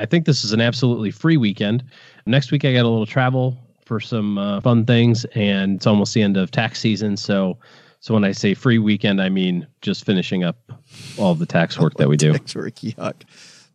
[0.00, 1.84] I think this is an absolutely free weekend.
[2.26, 6.14] Next week, I got a little travel for some uh, fun things, and it's almost
[6.14, 7.16] the end of tax season.
[7.16, 7.58] So,
[8.00, 10.72] so when I say free weekend, I mean just finishing up
[11.18, 12.32] all the tax work that we do.
[12.38, 13.22] Tax work, yuck.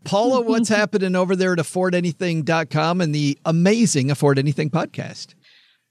[0.03, 5.35] Paula, what's happening over there at affordanything.com and the amazing Afford Anything podcast?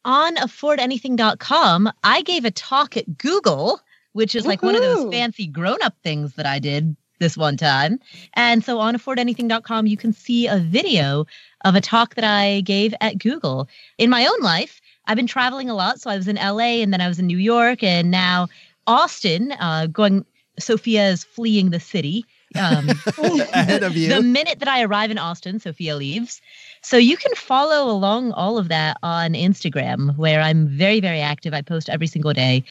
[0.05, 3.81] on affordanything.com, I gave a talk at Google,
[4.13, 4.75] which is like Woo-hoo.
[4.75, 7.99] one of those fancy grown up things that I did this one time.
[8.35, 11.27] And so on affordanything.com, you can see a video
[11.65, 13.69] of a talk that I gave at Google.
[13.99, 16.01] In my own life, I've been traveling a lot.
[16.01, 18.49] So I was in LA and then I was in New York and now
[18.87, 20.25] Austin, uh, going,
[20.59, 22.25] Sophia is fleeing the city.
[22.57, 22.89] Um,
[23.19, 24.09] Ahead of you.
[24.09, 26.41] The minute that I arrive in Austin, Sophia leaves.
[26.83, 31.53] So you can follow along all of that on Instagram, where I'm very, very active.
[31.53, 32.63] I post every single day.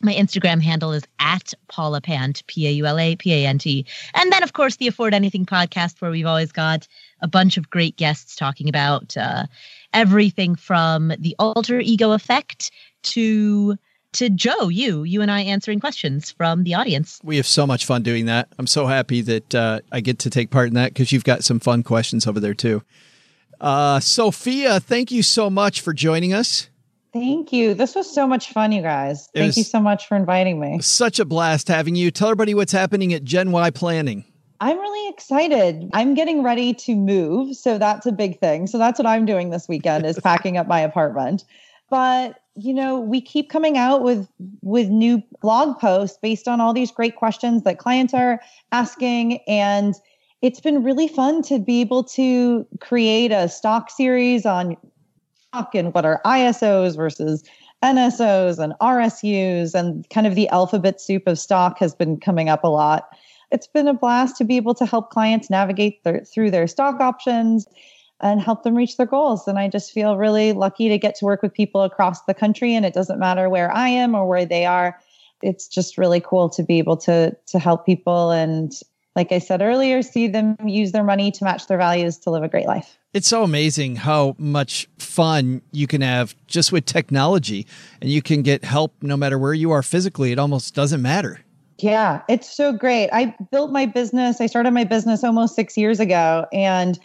[0.00, 3.58] My Instagram handle is at Paula Pant, P A U L A P A N
[3.58, 3.84] T.
[4.14, 6.86] And then, of course, the Afford Anything podcast, where we've always got
[7.20, 9.46] a bunch of great guests talking about uh,
[9.92, 12.70] everything from the alter ego effect
[13.02, 13.76] to
[14.14, 17.20] to Joe, you, you and I answering questions from the audience.
[17.22, 18.48] We have so much fun doing that.
[18.58, 21.44] I'm so happy that uh, I get to take part in that because you've got
[21.44, 22.82] some fun questions over there too.
[23.60, 26.70] Uh, Sophia, thank you so much for joining us.
[27.18, 27.74] Thank you.
[27.74, 29.28] This was so much fun, you guys.
[29.34, 30.80] Thank you so much for inviting me.
[30.80, 32.10] Such a blast having you.
[32.10, 34.24] Tell everybody what's happening at Gen Y Planning.
[34.60, 35.88] I'm really excited.
[35.92, 38.66] I'm getting ready to move, so that's a big thing.
[38.66, 41.44] So that's what I'm doing this weekend is packing up my apartment.
[41.90, 44.28] But, you know, we keep coming out with
[44.62, 48.40] with new blog posts based on all these great questions that clients are
[48.72, 49.94] asking and
[50.40, 54.76] it's been really fun to be able to create a stock series on
[55.52, 57.44] and what are ISOs versus
[57.82, 62.64] NSOs and RSUs and kind of the alphabet soup of stock has been coming up
[62.64, 63.08] a lot.
[63.50, 67.00] It's been a blast to be able to help clients navigate their, through their stock
[67.00, 67.66] options
[68.20, 69.46] and help them reach their goals.
[69.46, 72.74] And I just feel really lucky to get to work with people across the country.
[72.74, 74.98] And it doesn't matter where I am or where they are.
[75.40, 78.72] It's just really cool to be able to to help people and
[79.18, 82.44] like I said earlier, see them use their money to match their values to live
[82.44, 82.96] a great life.
[83.12, 87.66] It's so amazing how much fun you can have just with technology
[88.00, 90.30] and you can get help no matter where you are physically.
[90.30, 91.40] It almost doesn't matter.
[91.78, 93.10] Yeah, it's so great.
[93.12, 96.96] I built my business, I started my business almost six years ago, and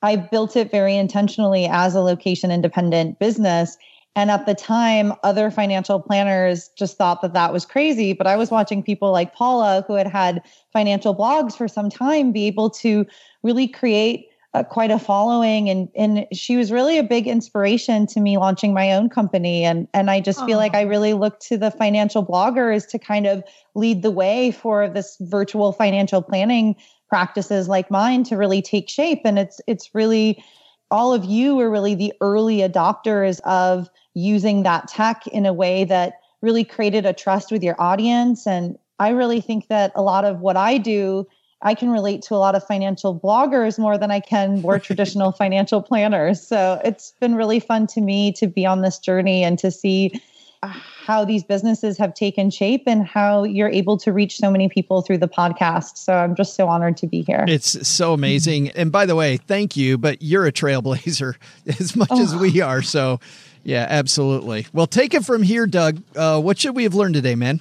[0.00, 3.76] I built it very intentionally as a location independent business.
[4.16, 8.12] And at the time, other financial planners just thought that that was crazy.
[8.12, 12.32] But I was watching people like Paula, who had had financial blogs for some time,
[12.32, 13.06] be able to
[13.44, 15.68] really create uh, quite a following.
[15.70, 19.64] And, and she was really a big inspiration to me launching my own company.
[19.64, 20.46] And, and I just Aww.
[20.46, 23.44] feel like I really look to the financial bloggers to kind of
[23.76, 26.74] lead the way for this virtual financial planning
[27.08, 29.20] practices like mine to really take shape.
[29.24, 30.42] And it's, it's really,
[30.90, 35.84] all of you were really the early adopters of using that tech in a way
[35.84, 38.46] that really created a trust with your audience.
[38.46, 41.26] And I really think that a lot of what I do,
[41.62, 45.32] I can relate to a lot of financial bloggers more than I can more traditional
[45.44, 46.46] financial planners.
[46.46, 50.20] So it's been really fun to me to be on this journey and to see
[50.62, 55.02] how these businesses have taken shape and how you're able to reach so many people
[55.02, 55.96] through the podcast.
[55.98, 57.44] So I'm just so honored to be here.
[57.48, 58.70] It's so amazing.
[58.70, 61.34] And by the way, thank you, but you're a trailblazer
[61.66, 62.22] as much oh.
[62.22, 62.82] as we are.
[62.82, 63.20] So
[63.64, 64.66] yeah, absolutely.
[64.72, 66.02] Well, take it from here, Doug.
[66.16, 67.60] Uh, what should we have learned today, man?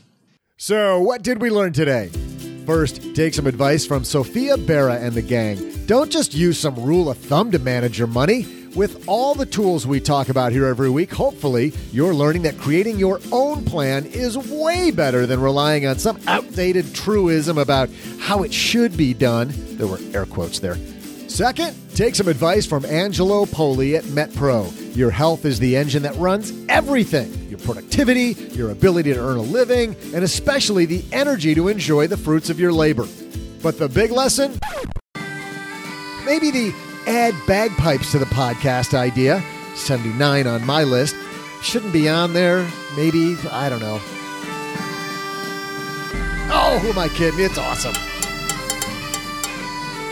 [0.57, 2.09] So, what did we learn today?
[2.65, 5.85] First, take some advice from Sophia Bera and the gang.
[5.85, 8.56] Don't just use some rule of thumb to manage your money.
[8.75, 12.99] With all the tools we talk about here every week, hopefully you're learning that creating
[12.99, 17.89] your own plan is way better than relying on some outdated truism about
[18.19, 19.51] how it should be done.
[19.77, 20.77] There were air quotes there.
[21.27, 24.95] Second, take some advice from Angelo Poli at MetPro.
[24.95, 29.41] Your health is the engine that runs everything your productivity, your ability to earn a
[29.41, 33.07] living, and especially the energy to enjoy the fruits of your labor.
[33.61, 34.59] But the big lesson?
[36.25, 36.73] Maybe the
[37.07, 39.41] add bagpipes to the podcast idea.
[39.75, 41.15] 79 on my list.
[41.61, 42.67] Shouldn't be on there.
[42.95, 43.99] Maybe, I don't know.
[46.49, 47.39] Oh, who am I kidding?
[47.39, 47.93] It's awesome.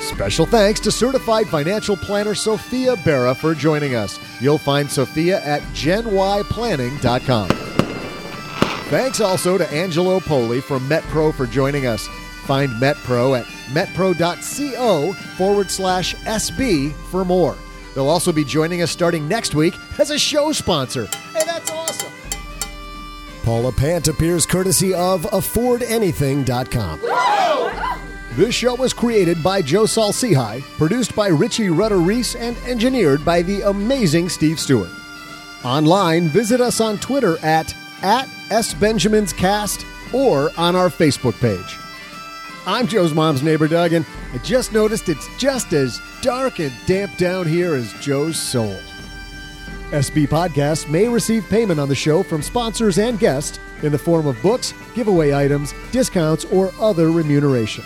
[0.01, 4.19] Special thanks to certified financial planner Sophia Bera for joining us.
[4.39, 7.49] You'll find Sophia at genyplanning.com.
[8.89, 12.07] Thanks also to Angelo Poli from MetPro for joining us.
[12.45, 17.55] Find MetPro at metpro.co forward slash SB for more.
[17.93, 21.05] They'll also be joining us starting next week as a show sponsor.
[21.05, 22.11] Hey, that's awesome.
[23.43, 26.99] Paula Pant appears courtesy of AffordAnything.com.
[28.35, 33.41] This show was created by Joe Saul-Sehy, produced by Richie Rudder Reese, and engineered by
[33.41, 34.89] the amazing Steve Stewart.
[35.63, 41.77] Online, visit us on Twitter at, at SBenjaminsCast or on our Facebook page.
[42.67, 47.15] I'm Joe's mom's neighbor, Doug, and I just noticed it's just as dark and damp
[47.15, 48.75] down here as Joe's soul.
[49.91, 54.25] SB Podcasts may receive payment on the show from sponsors and guests in the form
[54.25, 57.83] of books, giveaway items, discounts, or other remuneration.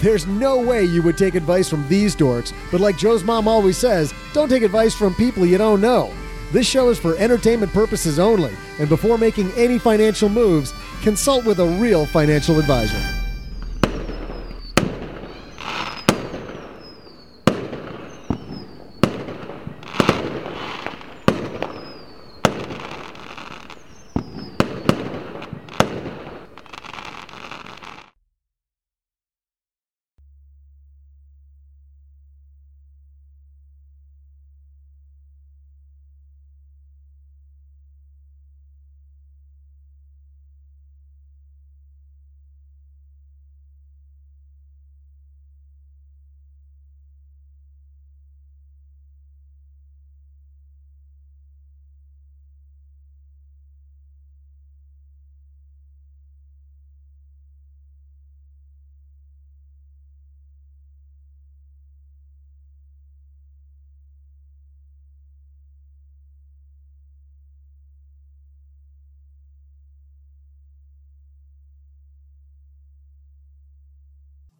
[0.00, 3.78] There's no way you would take advice from these dorks, but like Joe's mom always
[3.78, 6.12] says, don't take advice from people you don't know.
[6.50, 11.60] This show is for entertainment purposes only, and before making any financial moves, consult with
[11.60, 13.21] a real financial advisor.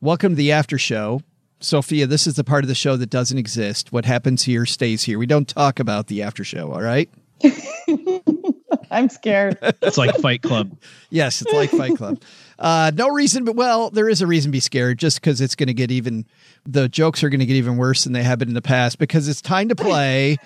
[0.03, 1.21] Welcome to the after show.
[1.61, 3.93] Sophia, this is the part of the show that doesn't exist.
[3.93, 5.17] What happens here stays here.
[5.17, 7.09] We don't talk about the after show, all right?
[8.91, 9.59] I'm scared.
[9.81, 10.77] It's like Fight Club.
[11.11, 12.21] yes, it's like Fight Club.
[12.59, 15.55] Uh, no reason, but well, there is a reason to be scared just because it's
[15.55, 16.27] going to get even,
[16.67, 18.99] the jokes are going to get even worse than they have been in the past
[18.99, 20.37] because it's time to play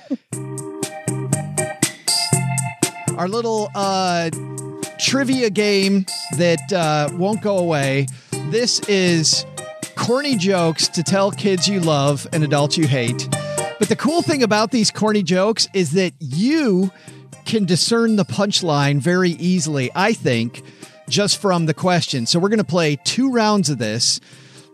[3.17, 4.29] our little uh,
[4.99, 6.05] trivia game
[6.37, 8.07] that uh, won't go away.
[8.51, 9.45] This is
[9.97, 13.29] corny jokes to tell kids you love and adults you hate.
[13.81, 16.93] But the cool thing about these corny jokes is that you
[17.45, 20.63] can discern the punchline very easily, I think,
[21.09, 22.25] just from the question.
[22.25, 24.21] So we're going to play two rounds of this.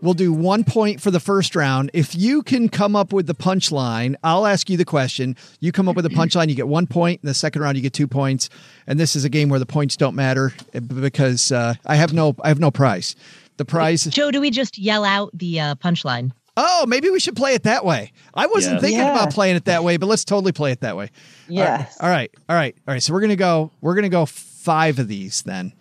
[0.03, 1.93] We'll do one point for the first round.
[1.95, 5.35] If you can come up with the punchline, I'll ask you the question.
[5.61, 7.21] You come up with a punchline, you get one point.
[7.23, 8.51] In the second round, you get two points.
[8.87, 12.13] And this is a game where the points don't matter eh, because uh, I have
[12.13, 13.17] no I have no prize.
[13.63, 14.03] The prize.
[14.07, 16.33] Joe, do we just yell out the uh, punchline?
[16.57, 18.11] Oh, maybe we should play it that way.
[18.35, 18.83] I wasn't Yes.
[18.83, 19.13] thinking Yeah.
[19.13, 21.11] about playing it that way, but let's totally play it that way.
[21.49, 21.97] Yes.
[22.01, 22.29] All right.
[22.49, 22.75] All right.
[22.89, 23.01] All right.
[23.03, 23.71] So we're gonna go.
[23.81, 25.73] We're gonna go five of these then.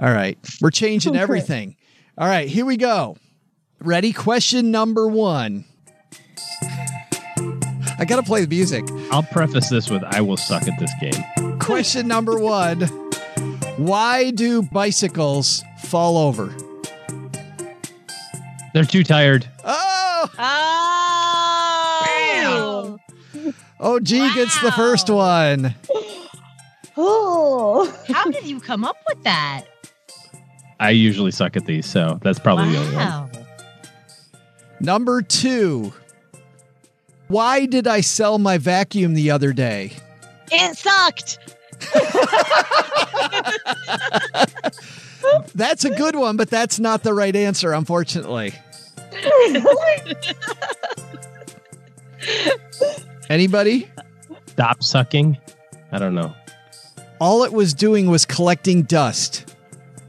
[0.00, 0.38] All right.
[0.60, 1.22] We're changing Okay.
[1.22, 1.74] everything.
[2.16, 2.48] All right.
[2.48, 3.16] Here we go.
[3.80, 4.12] Ready?
[4.12, 5.64] Question number one.
[7.98, 8.84] I gotta play the music.
[9.10, 11.58] I'll preface this with I will suck at this game.
[11.58, 12.82] Question number one.
[13.76, 16.54] Why do bicycles fall over?
[18.74, 19.48] They're too tired.
[19.64, 20.28] Oh,
[22.36, 22.98] Oh!
[23.78, 25.74] oh, G gets the first one.
[26.96, 27.94] Oh.
[28.08, 29.64] How did you come up with that?
[30.80, 33.30] I usually suck at these, so that's probably the only one.
[34.80, 35.92] Number two.
[37.28, 39.92] Why did I sell my vacuum the other day?
[40.50, 41.38] It sucked.
[45.54, 48.52] That's a good one, but that's not the right answer, unfortunately.
[53.30, 53.90] Anybody?
[54.46, 55.38] Stop sucking.
[55.92, 56.34] I don't know.
[57.20, 59.54] All it was doing was collecting dust.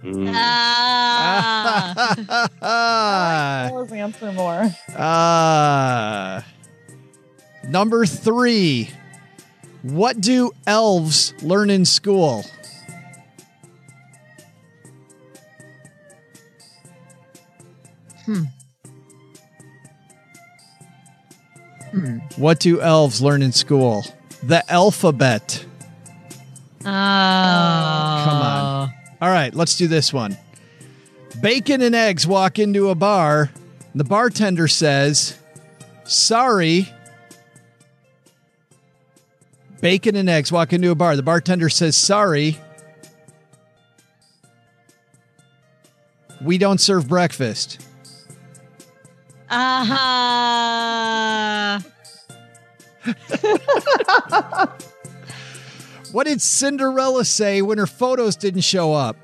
[0.03, 0.31] Mm.
[0.33, 2.47] Ah.
[2.61, 3.69] Ah.
[3.71, 4.63] Always answer more.
[4.95, 6.45] Ah.
[7.67, 8.89] number three.
[9.81, 12.43] What do elves learn in school?
[18.25, 18.43] Hmm.
[21.91, 22.17] Hmm.
[22.37, 24.03] What do elves learn in school?
[24.43, 25.65] The alphabet.
[26.81, 26.83] Oh.
[26.83, 28.93] Come on.
[29.21, 30.37] All right, let's do this one.
[31.41, 33.51] Bacon and eggs walk into a bar.
[33.93, 35.37] The bartender says,
[36.03, 36.91] Sorry.
[39.81, 41.15] Bacon and eggs walk into a bar.
[41.15, 42.59] The bartender says, Sorry.
[46.41, 47.85] We don't serve breakfast.
[49.57, 49.91] Ah.
[56.11, 59.17] What did Cinderella say when her photos didn't show up?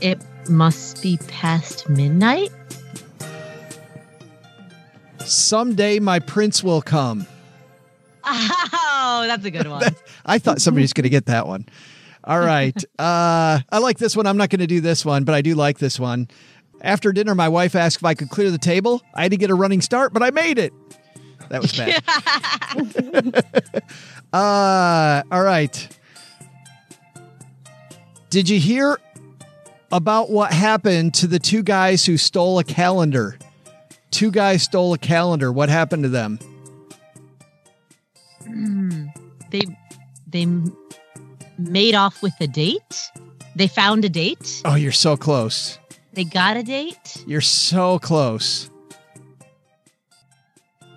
[0.00, 2.50] It must be past midnight.
[5.24, 7.26] Someday my prince will come.
[9.08, 9.84] Oh, that's a good one.
[10.26, 11.66] I thought somebody's going to get that one.
[12.26, 12.76] All right.
[12.98, 14.26] Uh, I like this one.
[14.26, 16.28] I'm not going to do this one, but I do like this one.
[16.80, 19.02] After dinner, my wife asked if I could clear the table.
[19.14, 20.72] I had to get a running start, but I made it.
[21.50, 22.02] That was bad.
[24.32, 25.98] uh, all right.
[28.30, 28.98] Did you hear
[29.92, 33.38] about what happened to the two guys who stole a calendar?
[34.10, 35.52] Two guys stole a calendar.
[35.52, 36.38] What happened to them?
[38.42, 39.06] Hmm.
[39.50, 39.60] they
[40.26, 40.76] they m-
[41.58, 43.10] made off with a date.
[43.54, 44.62] They found a date.
[44.64, 45.78] Oh, you're so close.
[46.12, 47.24] They got a date.
[47.26, 48.70] You're so close.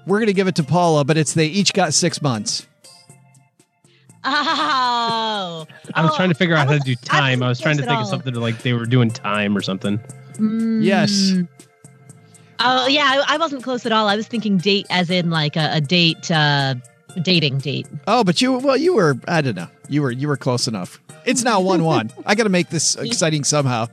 [0.05, 2.67] We're going to give it to Paula, but it's they each got six months.
[4.23, 4.29] Oh.
[5.93, 7.41] I was Oh, trying to figure out how to do time.
[7.43, 9.55] I was trying to close at think of something to like they were doing time
[9.55, 9.99] or something.
[10.39, 11.11] Yes.
[11.11, 11.47] Mm.
[12.61, 14.07] Oh yeah, I, I wasn't close at all.
[14.07, 16.75] I was thinking date as in like a, a date, uh,
[17.21, 17.87] dating date.
[18.07, 19.67] Oh, but you well, you were I don't know.
[19.87, 20.99] You were you were close enough.
[21.25, 22.11] It's now one one.
[22.25, 23.87] I got to make this exciting somehow.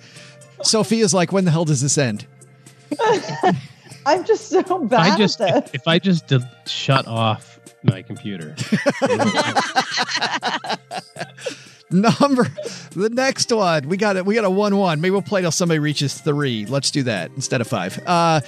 [0.62, 2.27] Sophia's like, when the hell does this end?
[4.07, 5.70] I'm just so If bad I just at this.
[5.70, 8.55] if, if I just did shut off my computer.
[11.90, 12.44] Number
[12.97, 13.89] the next one.
[13.89, 14.27] We got it.
[14.27, 15.01] We got a one one.
[15.01, 16.66] Maybe we'll play till somebody reaches three.
[16.66, 18.01] Let's do that instead of five.
[18.07, 18.40] Uh,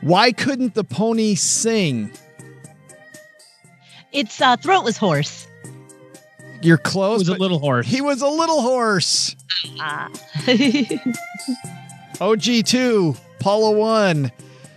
[0.00, 2.10] why couldn't the pony sing?
[4.14, 5.46] It's uh, throatless horse.
[6.62, 7.18] You're It close.
[7.20, 7.86] was a little horse.
[7.86, 9.36] He was a little horse.
[9.80, 10.08] Ah.
[12.20, 14.32] OG two, Paula one,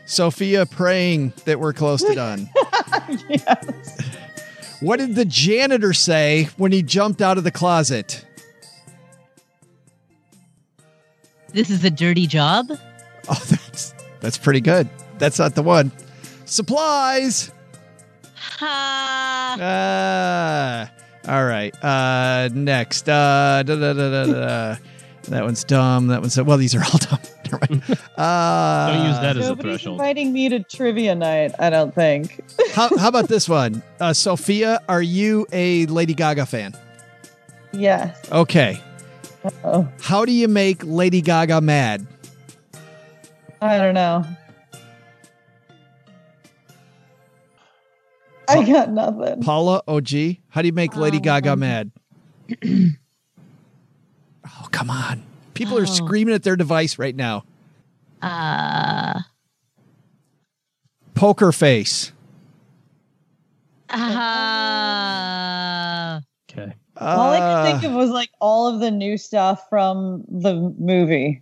[0.06, 2.50] Sophia praying that we're close to done.
[3.30, 4.02] yes.
[4.82, 8.26] What did the janitor say when he jumped out of the closet?
[11.54, 12.68] This is a dirty job.
[13.30, 14.90] Oh, that's that's pretty good.
[15.18, 15.92] That's not the one.
[16.46, 17.52] Supplies.
[18.58, 19.58] Ha.
[19.60, 20.92] Ah.
[21.32, 21.74] all right.
[21.84, 23.08] Uh, next.
[23.08, 24.76] Uh, da, da, da, da, da.
[25.30, 26.08] That one's dumb.
[26.08, 26.58] That one's well.
[26.58, 27.20] These are all dumb.
[27.52, 27.84] Never mind.
[28.18, 30.00] Uh, Don't use that as a Nobody's threshold.
[30.00, 32.44] inviting me to trivia night, I don't think.
[32.74, 33.84] how, how about this one?
[34.00, 36.74] Uh, Sophia, are you a Lady Gaga fan?
[37.74, 38.18] Yes.
[38.32, 38.82] Okay.
[39.64, 42.08] Oh, How do you make Lady Gaga mad?
[43.62, 44.26] I don't know.
[48.48, 49.42] I got nothing.
[49.42, 51.92] Paula, OG, how do you make Lady Gaga mad?
[52.66, 52.96] oh,
[54.72, 55.24] come on.
[55.54, 55.86] People are Oh.
[55.86, 57.44] screaming at their device right now.
[58.22, 59.20] Uh,
[61.14, 62.12] Poker face.
[64.38, 66.20] uh,
[66.50, 66.74] Okay.
[67.00, 70.74] All I could think Uh, of was like all of the new stuff from the
[70.80, 71.42] movie.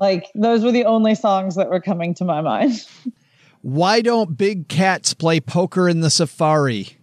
[0.00, 2.84] Like those were the only songs that were coming to my mind.
[3.64, 6.98] why don't big cats play poker in the safari?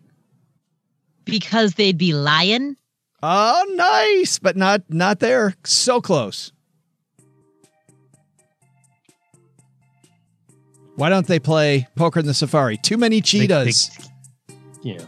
[1.26, 2.76] because they'd be lying.
[3.24, 5.56] Oh, nice, but not not there.
[5.64, 6.52] So close.
[10.96, 12.78] Why don't they play poker in the safari?
[12.78, 13.90] Too many cheetahs.
[14.84, 15.00] Yeah.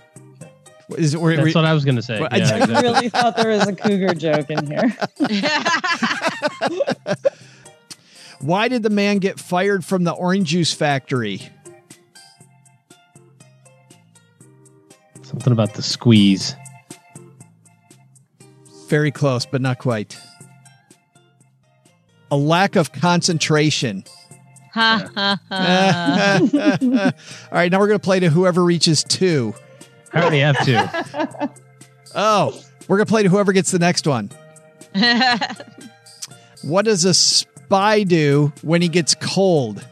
[0.97, 2.19] Is it, were, That's what I was going to say.
[2.19, 2.89] Well, I Yeah, did- I exactly.
[2.89, 4.95] really thought there was a cougar joke in here.
[8.43, 11.41] why did the man get fired from the orange juice factory?
[15.21, 16.55] Something about the squeeze.
[18.87, 20.19] Very close, but not quite.
[22.31, 24.03] A lack of concentration.
[24.73, 26.39] Ha ha ha.
[27.51, 29.53] All right, now we're going to play to whoever reaches two.
[30.11, 31.59] I already have two.
[32.15, 34.29] Oh, we're going to play to whoever gets the next one.
[36.63, 37.13] What does a
[37.73, 39.83] spy do when he gets cold?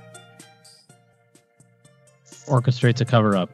[2.45, 3.49] Orchestrates a cover up.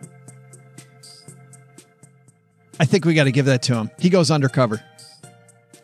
[2.77, 3.89] I think we got to give that to him.
[3.97, 4.83] He goes undercover.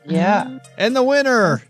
[0.06, 0.60] Yeah.
[0.78, 1.64] And the winner,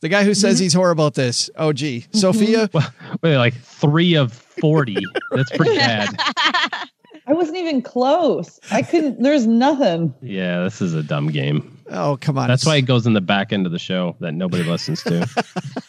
[0.00, 0.64] the guy who says mm-hmm.
[0.64, 1.78] he's horrible at this, oh, OG.
[2.12, 2.76] Sophia, mm-hmm.
[2.76, 2.92] Well,
[3.22, 4.98] wait, like three of 40.
[5.30, 6.10] That's pretty bad.
[7.26, 8.60] I wasn't even close.
[8.70, 10.14] I couldn't there's nothing.
[10.20, 11.77] Yeah, this is a dumb game.
[11.90, 12.48] Oh, come on.
[12.48, 15.26] That's why it goes in the back end of the show that nobody listens to.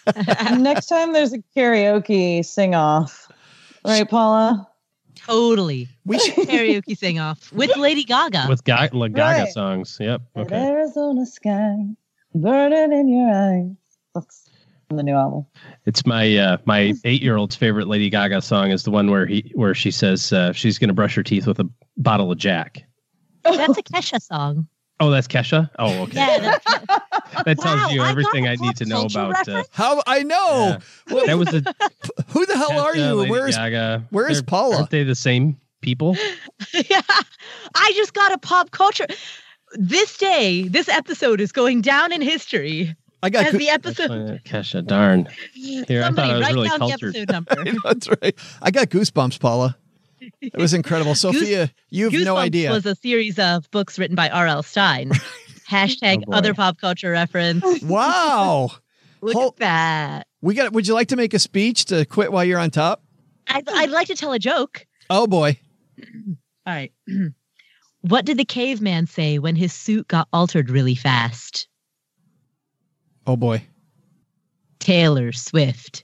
[0.60, 3.32] Next time there's a karaoke sing off.
[3.86, 4.68] Right, Paula?
[5.16, 5.88] totally.
[6.06, 6.34] we should.
[6.48, 8.46] Karaoke sing off with Lady Gaga.
[8.50, 9.54] With Ga- La Gaga Right.
[9.54, 9.98] songs.
[10.00, 10.22] Yep.
[10.36, 10.56] That Okay.
[10.56, 11.76] Arizona sky
[12.34, 13.76] burning in your eyes.
[14.16, 14.50] That's
[14.88, 15.46] from the new album.
[15.86, 19.26] It's my uh, my eight year old's favorite Lady Gaga song is the one where
[19.26, 22.38] he where she says uh, she's going to brush her teeth with a bottle of
[22.38, 22.84] Jack.
[23.44, 24.68] That's a Kesha song.
[25.00, 25.70] Oh, that's Kesha.
[25.80, 26.18] Oh, okay.
[26.18, 26.66] Yeah, that's,
[27.46, 29.48] that tells Wow, you I got everything a I need to know about.
[29.48, 29.64] Uh.
[29.72, 30.78] How I know.
[31.08, 31.24] yeah.
[31.26, 31.64] That was a
[32.30, 33.14] Who the hell are you?
[33.14, 34.06] Lady Where's Gaga.
[34.10, 34.76] where is They're- Paula?
[34.78, 36.18] Aren't they the same people?
[36.74, 37.02] yeah.
[37.76, 39.08] I just got a pop culture.
[39.74, 44.42] This day, this episode is going down in history I got as the episode.
[44.46, 45.28] Kesha, darn.
[45.54, 47.14] Here, I Somebody thought I was write really down cultured.
[47.14, 47.80] the episode number.
[47.84, 48.36] That's right.
[48.62, 49.78] I got goosebumps, Paula.
[50.42, 51.16] It was incredible.
[51.16, 52.72] Sophia, you have no Goosebumps idea.
[52.72, 54.64] Was a series of books written by R.L.
[54.64, 55.12] Stine.
[55.70, 57.64] Hashtag Oh, other pop culture reference.
[57.84, 58.72] wow.
[59.22, 60.28] Look Hol- at that.
[60.42, 63.04] We got would you like to make a speech to quit while you're on top?
[63.48, 64.86] I'd, I'd like to tell a joke.
[65.10, 65.60] Oh boy.
[66.66, 66.92] All right.
[68.02, 71.68] what did the caveman say when his suit got altered really fast?
[73.28, 73.62] Oh boy.
[74.80, 76.04] Taylor Swift.